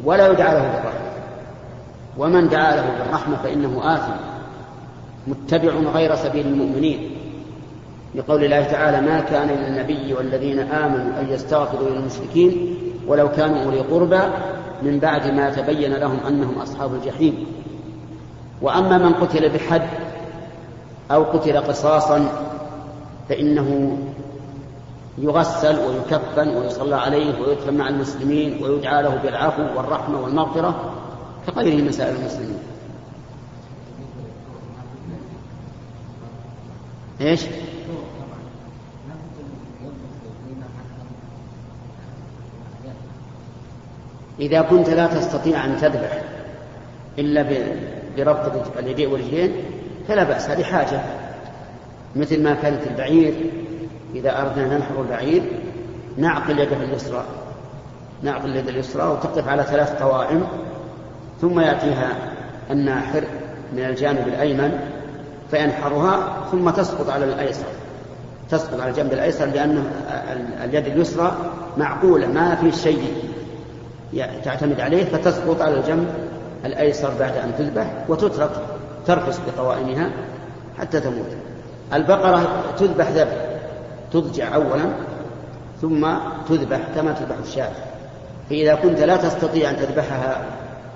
[0.05, 1.07] ولا يدعى له بالرحمة.
[2.17, 4.13] ومن دعا له بالرحمة فإنه آثم
[5.27, 7.09] متبع غير سبيل المؤمنين.
[8.15, 12.75] لقول الله تعالى ما كان للنبي والذين آمنوا أن يستغفروا للمشركين
[13.07, 14.21] ولو كانوا أولي قربى
[14.83, 17.45] من بعد ما تبين لهم أنهم أصحاب الجحيم.
[18.61, 19.87] وأما من قتل بحد
[21.11, 22.25] أو قتل قصاصا
[23.29, 23.97] فإنه
[25.17, 30.93] يغسل ويكفن ويصلى عليه ويدفن مع المسلمين ويدعى له بالعفو والرحمة والمغفرة
[31.47, 32.59] كغيره من سائر المسلمين
[37.21, 37.45] إيش؟
[44.39, 46.21] إذا كنت لا تستطيع أن تذبح
[47.19, 47.45] إلا
[48.17, 49.51] بربط اليدين والرجلين
[50.07, 51.01] فلا بأس هذه حاجة
[52.15, 53.33] مثل ما كانت البعير
[54.15, 55.43] إذا أردنا ننحر البعير
[56.17, 57.23] نعقل يده اليسرى
[58.23, 60.43] نعقل اليد اليسرى وتقف على ثلاث قوائم
[61.41, 62.15] ثم يأتيها
[62.71, 63.23] الناحر
[63.73, 64.79] من الجانب الأيمن
[65.51, 67.65] فينحرها ثم تسقط على الأيسر.
[68.49, 69.83] تسقط على الجنب الأيسر لأن
[70.63, 71.37] اليد اليسرى
[71.77, 73.13] معقولة ما في شيء
[74.43, 76.07] تعتمد عليه فتسقط على الجنب
[76.65, 78.51] الأيسر بعد أن تذبح وتترك
[79.05, 80.09] ترقص بقوائمها
[80.79, 81.35] حتى تموت.
[81.93, 83.46] البقرة تذبح ذبح.
[84.11, 84.85] تضجع أولا
[85.81, 86.07] ثم
[86.49, 87.71] تذبح كما تذبح الشاة.
[88.49, 90.45] فإذا كنت لا تستطيع أن تذبحها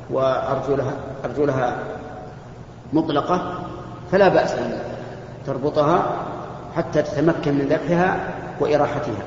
[0.09, 0.93] وأرجلها
[1.25, 1.75] أرجلها
[2.93, 3.63] مطلقة
[4.11, 4.79] فلا بأس أن
[5.45, 6.03] تربطها
[6.75, 9.23] حتى تتمكن من ذبحها وإراحتها.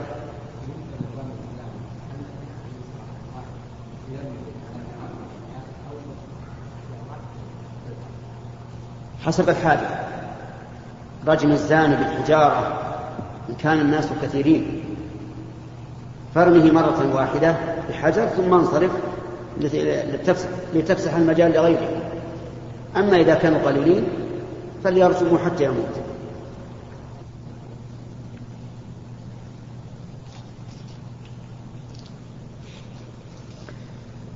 [9.25, 9.89] حسب الحاجة.
[11.27, 12.84] رجم الزاني بالحجارة
[13.49, 14.81] إن كان الناس كثيرين.
[16.35, 17.57] فارمه مرة واحدة
[17.89, 18.91] بحجر ثم انصرف
[20.75, 21.89] لتفسح المجال لغيره.
[22.97, 24.05] أما إذا كانوا قليلين
[24.85, 25.95] فليرجموا حتى يموت.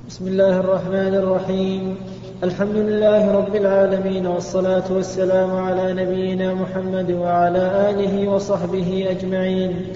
[0.07, 1.97] بسم الله الرحمن الرحيم.
[2.43, 9.87] الحمد لله رب العالمين والصلاة والسلام على نبينا محمد وعلى آله وصحبه أجمعين.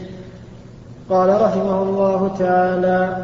[1.10, 3.18] قال رحمه الله تعالى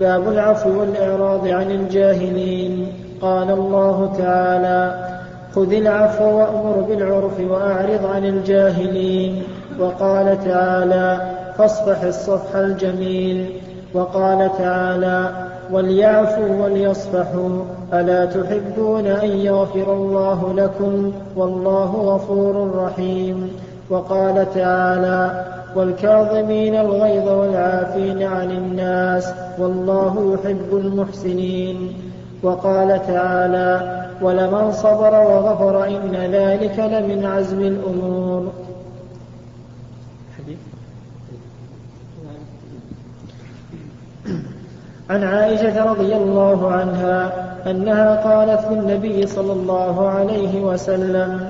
[0.00, 2.86] باب العفو والإعراض عن الجاهلين
[3.20, 5.08] قال الله تعالى
[5.54, 9.42] خذ العفو وأمر بالعرف وأعرض عن الجاهلين
[9.80, 11.20] وقال تعالى
[11.58, 13.60] فاصفح الصفح الجميل
[13.94, 15.30] وقال تعالى
[15.72, 23.50] وليعفوا وليصفحوا ألا تحبون أن يغفر الله لكم والله غفور رحيم
[23.90, 25.44] وقال تعالى
[25.76, 31.92] والكاظمين الغيظ والعافين عن الناس والله يحب المحسنين
[32.42, 38.52] وقال تعالى ولمن صبر وغفر إن ذلك لمن عزم الأمور
[45.12, 47.32] عن عائشة رضي الله عنها
[47.66, 51.40] أنها قالت للنبي صلى الله عليه وسلم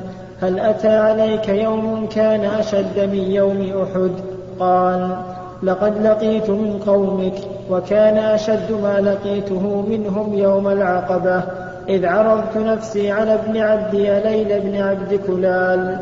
[0.40, 4.10] هل أتى عليك يوم كان أشد من يوم أحد؟
[4.60, 5.16] قال
[5.62, 7.34] لقد لقيت من قومك
[7.70, 11.42] وكان أشد ما لقيته منهم يوم العقبة
[11.88, 15.98] إذ عرضت نفسي على ابن عبد يليل بن عبد كلال.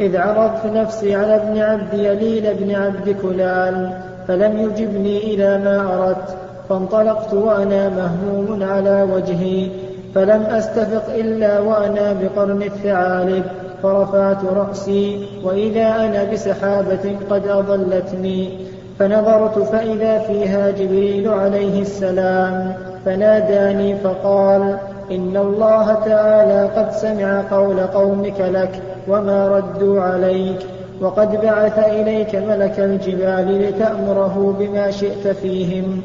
[0.00, 6.36] إذ عرضت نفسي على ابن عبد يليل بن عبد كلال فلم يجبني إلى ما أردت
[6.68, 9.68] فانطلقت وأنا مهموم على وجهي
[10.14, 13.44] فلم أستفق إلا وأنا بقرن الثعالب
[13.82, 18.58] فرفعت رأسي وإذا أنا بسحابة قد أضلتني
[18.98, 24.76] فنظرت فإذا فيها جبريل عليه السلام فناداني فقال
[25.10, 30.66] إن الله تعالى قد سمع قول قومك لك وما ردوا عليك.
[31.04, 36.00] وقد بعث إليك ملك الجبال لتأمره بما شئت فيهم.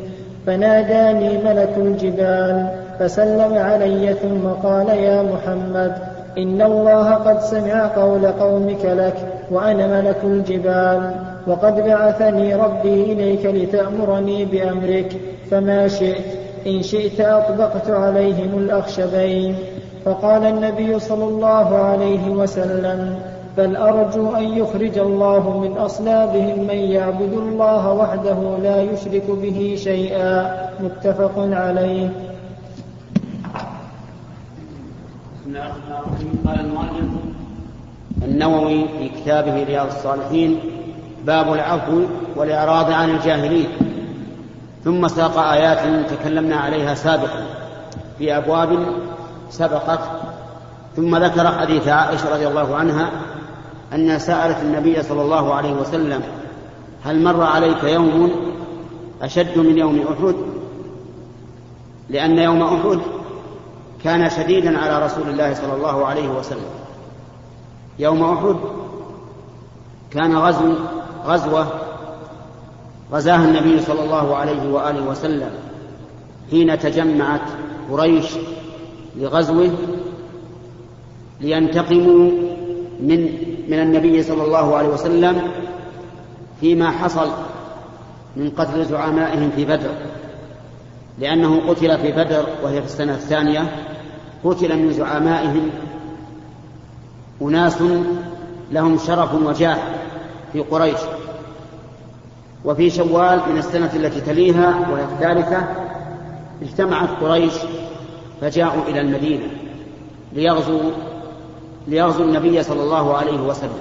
[0.47, 2.67] فناداني ملك الجبال
[2.99, 5.93] فسلم علي ثم قال يا محمد
[6.37, 9.15] إن الله قد سمع قول قومك لك
[9.51, 11.11] وأنا ملك الجبال.
[11.47, 15.17] وقد بعثني ربي إليك لتأمرني بأمرك
[15.51, 16.25] فما شئت
[16.67, 19.55] إن شئت أطبقت عليهم الأخشبين.
[20.05, 23.15] فقال النبي صلى الله عليه وسلم
[23.59, 30.55] بل أرجو أن يخرج الله من أصلابهم من يعبد الله وحده لا يشرك به شيئا.
[30.79, 32.09] متفق عليه.
[36.45, 36.59] قال
[38.23, 40.59] النووي في كتابه رياض الصالحين
[41.25, 42.01] باب العفو
[42.35, 43.67] والإعراض عن الجاهلين.
[44.83, 47.43] ثم ساق آيات تكلمنا عليها سابقا
[48.19, 48.79] في أبواب
[49.49, 49.99] سبقت.
[50.95, 53.09] ثم ذكر حديث عائشة رضي الله عنها
[53.93, 56.21] أنها سألت النبي صلى الله عليه وسلم
[57.03, 58.31] هل مر عليك يوم
[59.21, 60.35] أشد من يوم أحد؟
[62.09, 62.99] لأن يوم أحد
[64.03, 66.69] كان شديدا على رسول الله صلى الله عليه وسلم.
[67.99, 68.55] يوم أحد
[70.11, 70.73] كان غزو
[71.25, 71.67] غزوة
[73.11, 75.51] غزاها النبي صلى الله عليه وآله وسلم
[76.51, 77.41] حين تجمعت
[77.91, 78.25] قريش
[79.17, 79.71] لغزوه
[81.41, 82.31] لينتقموا
[82.99, 85.41] من من النبي صلى الله عليه وسلم
[86.59, 87.29] فيما حصل
[88.35, 89.91] من قتل زعمائهم في بدر.
[91.19, 93.71] لأنه قتل في بدر وهي في السنة الثانية.
[94.43, 95.69] قتل من زعمائهم.
[97.41, 97.83] أناس
[98.71, 99.77] لهم شرف وجاه
[100.53, 100.99] في قريش.
[102.65, 105.67] وفي شوال من السنة التي تليها وهي الثالثة
[106.61, 107.53] اجتمعت قريش
[108.41, 109.47] فجاءوا إلى المدينة
[110.33, 110.91] ليغزوا
[111.87, 113.79] ليغزوا النبي صلى الله عليه وسلم.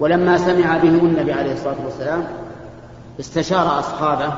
[0.00, 2.28] ولما سمع بهم النبي عليه الصلاة والسلام
[3.20, 4.32] استشار أصحابه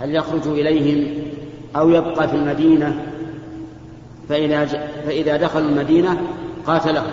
[0.00, 1.22] هل يخرج إليهم
[1.76, 3.06] أو يبقى في المدينة؟
[4.28, 4.66] فإذا,
[5.06, 6.20] فإذا دخلوا المدينة
[6.66, 7.10] قاتلهم.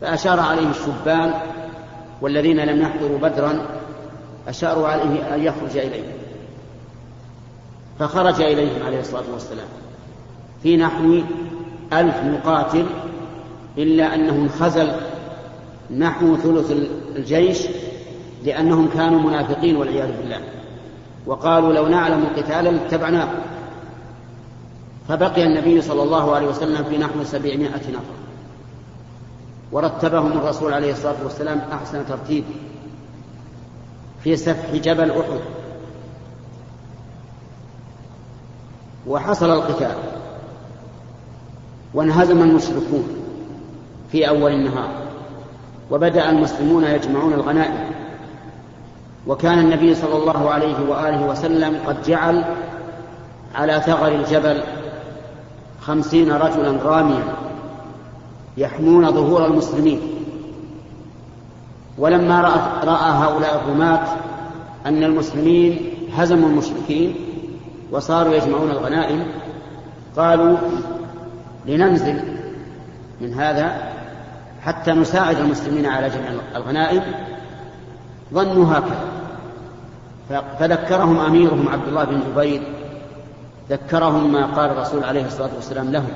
[0.00, 1.32] فأشار عليه الشبان
[2.20, 3.66] والذين لم يحضروا بدرا
[4.48, 6.12] أشاروا عليه أن يخرج إليهم.
[7.98, 9.68] فخرج إليهم عليه الصلاة والسلام.
[10.62, 11.20] في نحو
[11.92, 12.86] ألف مقاتل
[13.78, 14.92] إلا أنه انخزل
[15.98, 16.72] نحو ثلث
[17.16, 17.66] الجيش
[18.44, 20.40] لأنهم كانوا منافقين والعياذ بالله.
[21.26, 23.28] وقالوا لو نعلم قتالا اتبعناه
[25.08, 28.20] فبقي النبي صلى الله عليه وسلم في نحو سبعمائة نفر.
[29.72, 32.44] ورتبهم الرسول عليه الصلاة والسلام أحسن ترتيب
[34.24, 35.40] في سفح جبل أحد.
[39.06, 40.19] وحصل القتال.
[41.94, 43.08] وانهزم المشركون
[44.12, 44.88] في أول النهار
[45.90, 47.90] وبدأ المسلمون يجمعون الغنائم
[49.26, 52.44] وكان النبي صلى الله عليه وآله وسلم قد جعل
[53.54, 54.62] على ثغر الجبل
[55.80, 57.24] خمسين رجلا راميا
[58.56, 60.00] يحمون ظهور المسلمين
[61.98, 64.06] ولما رأى, رأى هؤلاء الرماة
[64.86, 67.14] أن المسلمين هزموا المشركين
[67.92, 69.26] وصاروا يجمعون الغنائم
[70.16, 70.56] قالوا
[71.66, 72.20] لننزل
[73.20, 73.92] من هذا
[74.62, 77.02] حتى نساعد المسلمين على جمع الغنائم.
[78.34, 79.04] ظنوا هكذا.
[80.58, 82.62] فذكرهم أميرهم عبد الله بن جبير
[83.70, 86.10] ذكرهم ما قال الرسول عليه الصلاة والسلام لهم.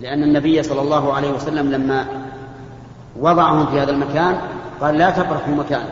[0.00, 2.06] لأن النبي صلى الله عليه وسلم لما
[3.16, 4.38] وضعهم في هذا المكان
[4.80, 5.84] قال لا تبرحوا مكان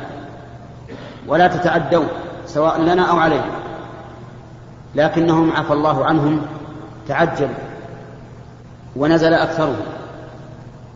[1.28, 2.04] ولا تتعدوا
[2.46, 3.50] سواء لنا أو علينا.
[4.94, 6.42] لكنهم عفى الله عنهم
[7.08, 7.65] تعجلوا.
[8.96, 9.76] ونزل أكثرهم.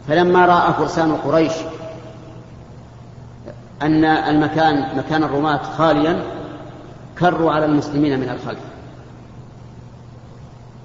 [0.09, 1.53] فلما رأى فرسان قريش
[3.83, 6.23] أن المكان مكان الرماة خاليا
[7.19, 8.61] كروا على المسلمين من الخلف.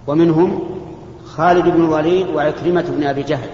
[0.07, 0.59] ومنهم
[1.25, 3.49] خالد بن الوليد وعكرمة بن أبي جهل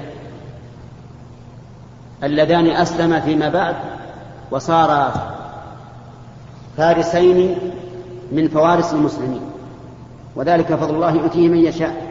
[2.23, 3.75] اللذان أسلما فيما بعد
[4.51, 5.13] وصارا
[6.77, 7.57] فارسين
[8.31, 9.41] من فوارس المسلمين.
[10.35, 12.10] وذلك فضل الله يؤتيه من يشاء.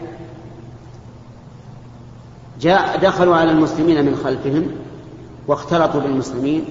[2.61, 4.67] جاء دخلوا على المسلمين من خلفهم
[5.47, 6.65] واختلطوا بالمسلمين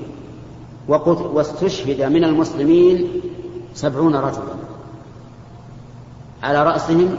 [0.88, 3.22] واستشهد من المسلمين
[3.74, 4.56] سبعون رجلا.
[6.44, 7.18] على رأسهم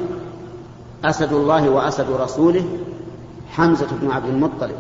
[1.05, 2.65] أسد الله وأسد رسوله
[3.51, 4.77] حمزة بن عبد المطلب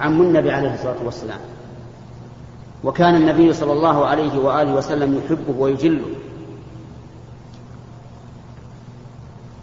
[0.00, 1.40] عم النبي عليه الصلاة والسلام.
[2.84, 6.04] وكان النبي صلى الله عليه وآله وسلم يحبه ويجله.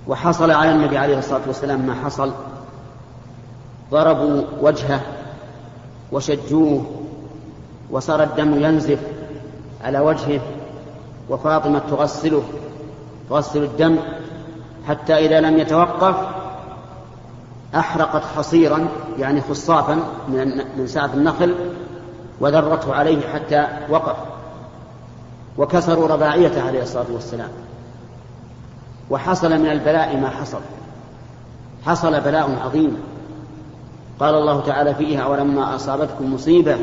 [0.07, 2.32] وحصل على النبي عليه الصلاة والسلام ما حصل.
[3.91, 5.01] ضربوا وجهه
[6.11, 6.85] وشجوه
[7.91, 8.99] وصار الدم ينزف
[9.83, 10.41] على وجهه
[11.29, 12.43] وفاطمة تغسله
[13.29, 13.99] تغسل الدم
[14.87, 16.15] حتى إذا لم يتوقف
[17.75, 18.87] أحرقت حصيرا
[19.19, 19.95] يعني خصافا
[20.27, 21.55] من من النخل
[22.39, 24.15] وذرته عليه حتى وقف.
[25.57, 27.49] وكسروا رباعيته عليه الصلاة والسلام.
[29.09, 30.59] وحصل من البلاء ما حصل.
[31.85, 32.97] حصل بلاء عظيم.
[34.20, 36.78] قال الله تعالى فيها ولما أصابتكم مصيبة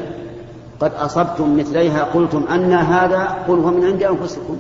[0.81, 4.57] قد أصبتم مثليها قلتم أن هذا قل هو من عند أنفسكم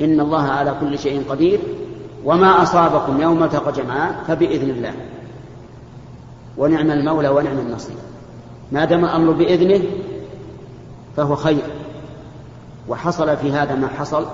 [0.00, 1.60] إن الله على كل شيء قدير
[2.24, 4.92] وما أصابكم يوم التقى جمعان فبإذن الله.
[6.56, 7.96] ونعم المولى ونعم النصير.
[8.72, 9.82] ما دام الأمر بإذنه
[11.16, 11.62] فهو خير.
[12.88, 14.26] وحصل في هذا ما حصل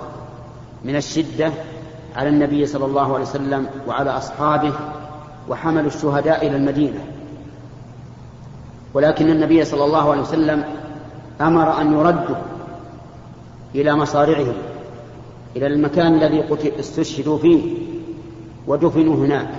[0.85, 1.51] من الشدة
[2.15, 4.73] على النبي صلى الله عليه وسلم وعلى أصحابه
[5.49, 6.99] وحملوا الشهداء إلى المدينة.
[8.93, 10.63] ولكن النبي صلى الله عليه وسلم
[11.41, 12.35] أمر أن يردوا
[13.75, 14.53] إلى مصارعهم
[15.55, 16.43] إلى المكان الذي
[16.79, 17.77] استشهدوا فيه
[18.67, 19.49] ودفنوا هناك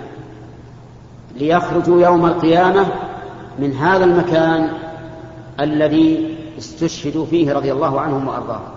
[1.36, 2.86] ليخرجوا يوم القيامة
[3.58, 4.72] من هذا المكان
[5.60, 8.68] الذي استشهدوا فيه رضي الله عنهم وأرضاهم.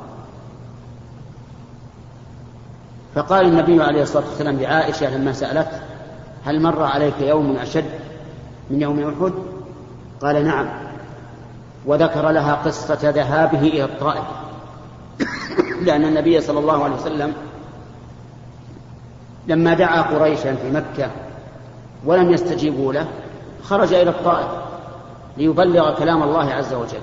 [3.16, 5.80] فقال النبي عليه الصلاة والسلام لعائشة لما سألته
[6.46, 7.86] هل مر عليك يوم أشد
[8.70, 9.34] من يوم أحد؟
[10.22, 10.68] قال نعم.
[11.86, 14.24] وذكر لها قصة ذهابه إلى الطائف.
[15.82, 17.34] لأن النبي صلى الله عليه وسلم
[19.48, 21.12] لما دعا قريشا في مكة
[22.06, 23.08] ولم يستجيبوا له
[23.64, 24.48] خرج إلى الطائف
[25.38, 27.02] ليبلغ كلام الله عز وجل.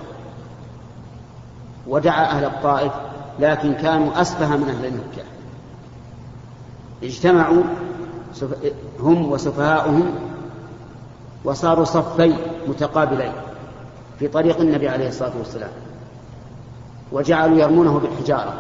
[1.86, 2.92] ودعا أهل الطائف
[3.38, 5.24] لكن كانوا أسفه من أهل مكة.
[7.02, 7.62] اجتمعوا
[9.00, 10.31] هم وسفهاؤهم
[11.44, 12.36] وصاروا صفين
[12.68, 13.32] متقابلين
[14.18, 15.70] في طريق النبي عليه الصلاة والسلام.
[17.12, 18.54] وجعلوا يرمونه بالحجارة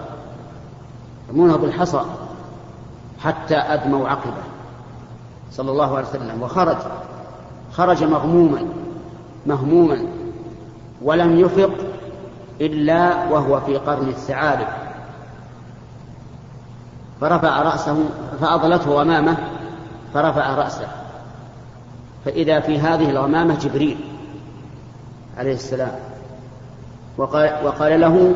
[1.28, 2.00] يرمونه بالحصى
[3.20, 4.42] حتى أدموا عقبه.
[5.52, 6.42] صلى الله عليه وسلم.
[6.42, 6.76] وخرج
[7.72, 8.64] خرج مغموما
[9.46, 10.06] مهموما
[11.02, 11.72] ولم يفق
[12.60, 14.68] إلا وهو في قرن الثعالب.
[17.20, 18.04] فرفع رأسه
[18.40, 19.36] فأضلته غمامة
[20.14, 21.01] فرفع رأسه.
[22.24, 23.96] فإذا في هذه الغمامة جبريل
[25.38, 25.92] عليه السلام
[27.16, 28.34] وقال, وقال له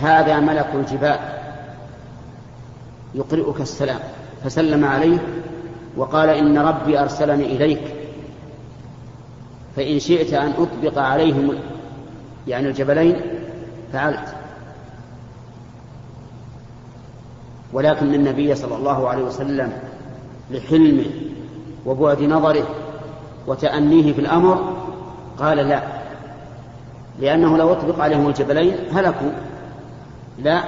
[0.00, 1.18] هذا ملك الجبال
[3.14, 4.00] يقرئك السلام.
[4.44, 5.18] فسلم عليه
[5.96, 7.80] وقال إن ربي أرسلني إليك
[9.76, 11.54] فإن شئت أن أطبق عليهم
[12.46, 13.20] يعني الجبلين
[13.92, 14.34] فعلت.
[17.72, 19.72] ولكن النبي صلى الله عليه وسلم
[20.50, 21.06] لحلمه
[21.86, 22.66] وبعد نظره
[23.46, 24.72] وتأنيه في الأمر؟
[25.38, 25.82] قال لا.
[27.20, 29.30] لأنه لو أطبق عليهم الجبلين هلكوا.
[30.38, 30.62] لا.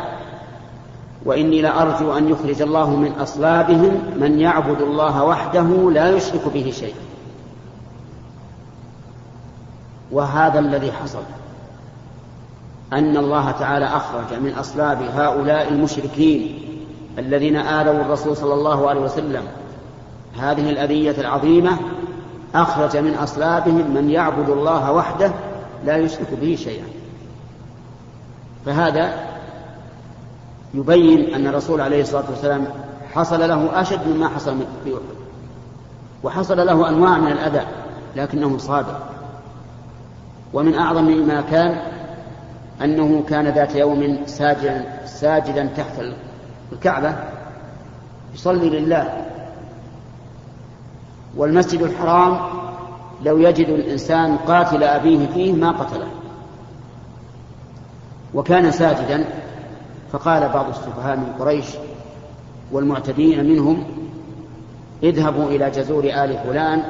[1.24, 7.00] وإني لأرجو أن يخرج الله من أصلابهم من يعبد الله وحده لا يشرك به شيئا
[10.12, 11.22] وهذا الذي حصل.
[12.92, 16.58] أن الله تعالى أخرج من أصلاب هؤلاء المشركين
[17.18, 19.42] الذين آذوا الرسول صلى الله عليه وسلم.
[20.38, 21.78] هذه الأذية العظيمة
[22.54, 25.32] أخرج من أصلابهم من يعبد الله وحده
[25.84, 26.84] لا يشرك به شيئا.
[28.66, 29.12] فهذا
[30.74, 32.66] يبين أن الرسول عليه الصلاة والسلام
[33.14, 35.00] حصل له أشد مما حصل في أحد
[36.22, 37.66] وحصل له أنواع من الأذى
[38.16, 39.10] لكنه صادق.
[40.52, 41.80] ومن أعظم ما كان
[42.82, 45.94] أنه كان ذات يوم ساجدا ساجدا تحت
[46.72, 47.14] الكعبة
[48.34, 49.29] يصلي لله.
[51.36, 52.38] والمسجد الحرام
[53.24, 56.08] لو يجد الإنسان قاتل أبيه فيه ما قتله.
[58.34, 59.24] وكان ساجدا
[60.12, 61.66] فقال بعض السفهاء من قريش
[62.72, 63.84] والمعتدين منهم
[65.02, 66.82] اذهبوا إلى جزور آل فلان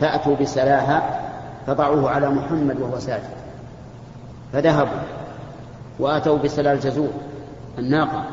[0.00, 1.20] فأتوا بسلاها
[1.66, 3.34] فضعوه على محمد وهو ساجد.
[4.52, 5.02] فذهبوا
[5.98, 7.10] وأتوا بسلا الجزور
[7.78, 8.24] الناقة.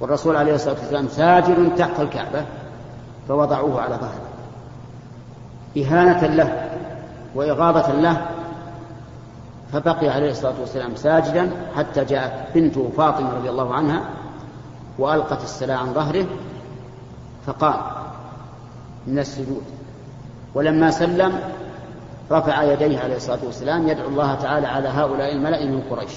[0.00, 2.44] والرسول عليه الصلاة والسلام ساجد تحت الكعبة
[3.28, 4.35] فوضعوه على ظهره.
[5.76, 6.70] إهانة له
[7.34, 8.26] وإغاظة له
[9.72, 14.00] فبقي عليه الصلاة والسلام ساجدا حتى جاءت بنته فاطمة رضي الله عنها
[14.98, 16.26] وألقت السلاء عن ظهره
[17.46, 17.80] فقام
[19.06, 19.62] من السجود.
[20.54, 21.40] ولما سلم
[22.30, 26.12] رفع يديه عليه الصلاة والسلام يدعو الله تعالى على هؤلاء الملأ من قريش.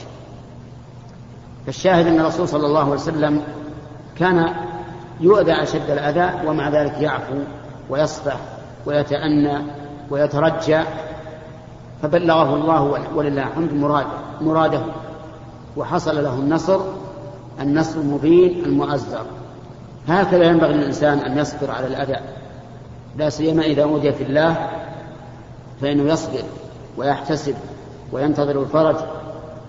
[1.66, 3.44] فالشاهد أن الرسول صلى الله عليه وسلم
[4.18, 4.54] كان
[5.20, 7.36] يؤذى أشد الأذى ومع ذلك يعفو
[7.90, 8.38] ويصفح
[8.86, 9.58] ويتأنى
[10.10, 10.82] ويترجى
[12.02, 12.82] فبلغه الله
[13.16, 14.06] ولله الحمد مراد
[14.42, 14.82] مراده.
[15.78, 16.80] وحصل له النصر
[17.62, 19.26] النصر المبين المؤزر.
[20.08, 22.18] هكذا ينبغي للإنسان أن يصبر على الأذى.
[23.18, 24.70] لا سيما إذا أوذي في الله
[25.82, 26.44] فإنه يصبر
[26.98, 27.56] ويحتسب
[28.12, 28.96] وينتظر الفرج.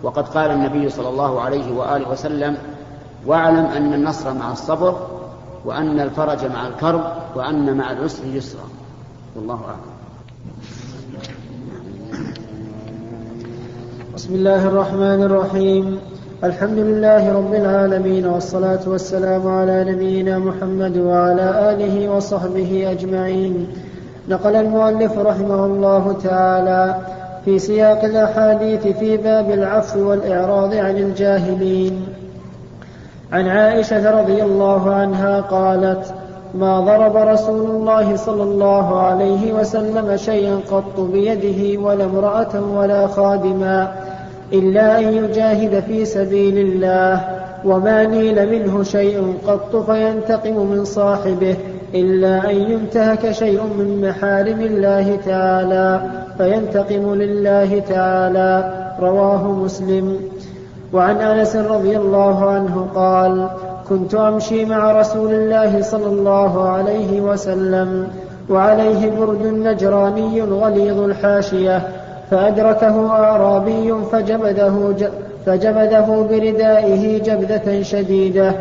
[0.02, 2.58] وقد قال النبي صلى الله عليه وآله وسلم
[3.26, 5.06] واعلم أن النصر مع الصبر
[5.64, 7.04] وأن الفرج مع الكرب
[7.34, 8.64] وأن مع العسر يسرا.
[9.36, 9.90] والله أعلم.
[14.14, 15.98] بسم الله الرحمن الرحيم.
[16.44, 23.66] الحمد لله رب العالمين والصلاة والسلام على نبينا محمد وعلى آله وصحبه أجمعين.
[24.28, 26.96] نقل المؤلف رحمه الله تعالى
[27.44, 32.06] في سياق الأحاديث في باب العفو والإعراض عن الجاهلين.
[33.32, 36.14] عن عائشة رضي الله عنها قالت
[36.54, 43.92] ما ضرب رسول الله صلى الله عليه وسلم شيئا قط بيده ولا امرأة ولا خادما
[44.52, 47.20] إلا أن يجاهد في سبيل الله
[47.64, 51.56] وما نيل منه شيء قط فينتقم من صاحبه
[51.94, 56.00] إلا أن ينتهك شيء من محارم الله تعالى
[56.38, 60.16] فينتقم لله تعالى رواه مسلم.
[60.92, 63.48] وعن أنس رضي الله عنه قال
[63.90, 68.08] كنت أمشي مع رسول الله صلى الله عليه وسلم
[68.50, 71.82] وعليه برد نجراني غليظ الحاشية
[72.30, 74.72] فأدركه أعرابي فجبده,
[75.46, 78.54] فجبده بردائه جبدة شديدة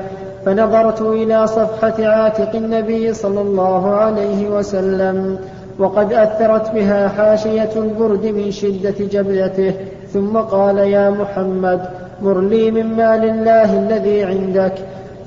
[0.46, 5.38] فنظرت إلى صفحة عاتق النبي صلى الله عليه وسلم
[5.80, 9.74] وقد أثرت بها حاشية البرد من شدة جبدته
[10.14, 11.82] ثم قال يا محمد
[12.22, 14.74] مر لي من مال الله الذي عندك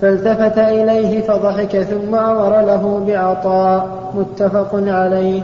[0.02, 5.42] فالتفت إليه فضحك ثم أمر له بعطاء متفق عليه.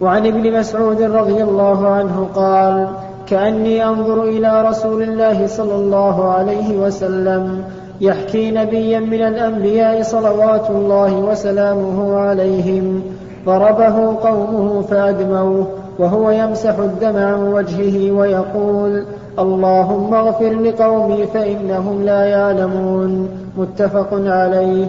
[0.00, 2.88] وعن ابن مسعود رضي الله عنه قال
[3.26, 7.64] كأني أنظر إلى رسول الله صلى الله عليه وسلم
[8.00, 13.02] يحكي نبيا من الأنبياء صلوات الله وسلامه عليهم
[13.46, 15.66] ضربه قومه فأدموه
[15.98, 19.04] وهو يمسح الدم عن وجهه ويقول
[19.38, 23.28] اللهم اغفر لقومي فإنهم لا يعلمون.
[23.56, 24.86] متفق عليه.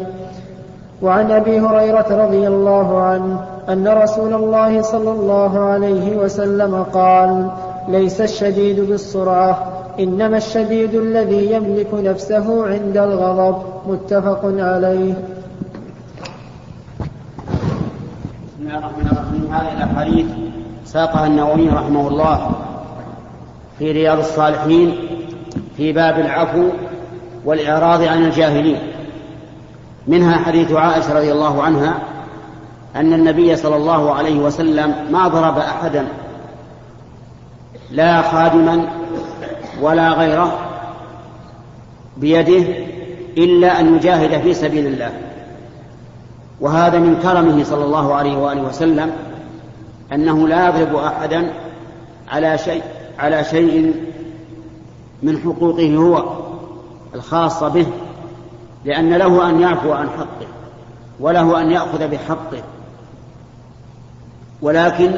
[1.02, 3.40] وعن أبي هريرة رضي الله عنه
[3.70, 7.50] أن رسول الله صلى الله عليه وسلم قال
[7.88, 9.68] ليس الشديد بالسرعة
[10.00, 13.56] إنما الشديد الذي يملك نفسه عند الغضب.
[13.88, 15.14] متفق عليه.
[18.44, 19.48] بسم الله الرحمن الرحيم.
[19.52, 20.26] هذه الاحاديث
[20.86, 22.52] ساقها النووي رحمه الله.
[23.80, 24.98] في رياض الصالحين
[25.78, 26.70] في باب العفو
[27.46, 28.80] والإعراض عن الجاهلين.
[30.08, 32.00] منها حديث عائشة رضي الله عنها
[32.96, 36.08] أن النبي صلى الله عليه وسلم ما ضرب أحدا
[37.92, 38.88] لا خادما
[39.82, 40.60] ولا غيره
[42.18, 42.66] بيده
[43.38, 45.12] إلا أن يجاهد في سبيل الله.
[46.62, 49.12] وهذا من كرمه صلى الله عليه وآله وسلم
[50.14, 51.54] أنه لا يضرب أحدا
[52.32, 52.84] على شيء
[53.20, 53.94] على شيء
[55.24, 56.24] من حقوقه هو
[57.16, 57.88] الخاصة به
[58.86, 60.48] لأن له أن يعفو عن حقه
[61.20, 62.64] وله أن يأخذ بحقه.
[64.62, 65.12] ولكن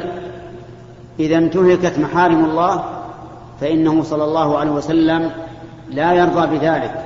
[1.20, 2.84] إذا انتهكت محارم الله
[3.60, 5.30] فإنه صلى الله عليه وسلم
[5.90, 7.04] لا يرضى بذلك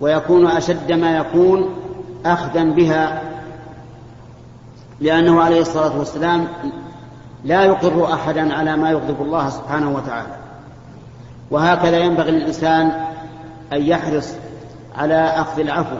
[0.00, 1.68] ويكون أشد ما يكون
[2.26, 3.22] أخذا بها
[5.00, 6.48] لأنه عليه الصلاة والسلام
[7.46, 10.36] لا يقر أحدا على ما يغضب الله سبحانه وتعالى.
[11.50, 12.92] وهكذا ينبغي للإنسان
[13.72, 14.34] أن يحرص
[14.96, 15.96] على أخذ العفو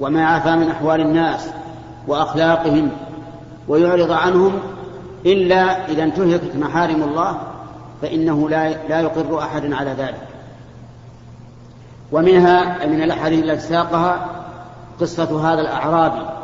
[0.00, 1.48] وما عفا من أحوال الناس
[2.08, 2.90] وأخلاقهم
[3.68, 4.52] ويعرض عنهم
[5.26, 7.38] إلا إذا انتهكت محارم الله
[8.02, 10.28] فإنه لا لا يقر أحدا على ذلك.
[12.12, 14.26] ومنها من الأحاديث التي ساقها
[15.00, 16.35] قصة هذا الأعرابي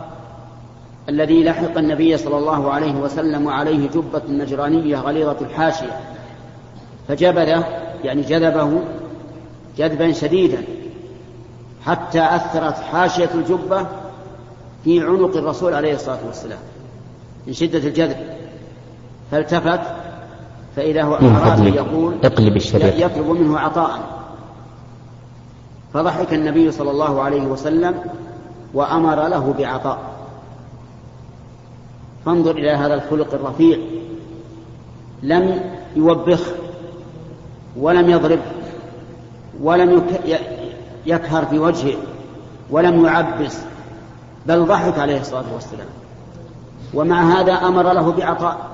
[1.08, 6.00] الذي لحق النبي صلى الله عليه وسلم وعليه جبة نجرانية غليظة الحاشية.
[7.08, 7.64] فجبله
[8.04, 8.82] يعني جذبه
[9.78, 10.64] جذبا شديدا
[11.86, 13.86] حتى أثرت حاشية الجبة
[14.84, 16.58] في عنق الرسول عليه الصلاة والسلام
[17.46, 18.16] من شدة الجذب.
[19.30, 19.80] فالتفت
[20.76, 24.00] فإذا هو أعرابي يقول اقلب الشريط يطلب منه عطاء.
[25.94, 27.94] فضحك النبي صلى الله عليه وسلم
[28.74, 30.11] وأمر له بعطاء.
[32.26, 33.78] فانظر إلى هذا الخلق الرفيع.
[35.22, 35.60] لم
[35.96, 36.40] يوبخ
[37.76, 38.38] ولم يضرب
[39.62, 40.06] ولم
[41.06, 41.96] يكهر في وجهه
[42.70, 43.58] ولم يعبس
[44.46, 45.86] بل ضحك عليه الصلاة والسلام.
[46.94, 48.71] ومع هذا أمر له بعطاء.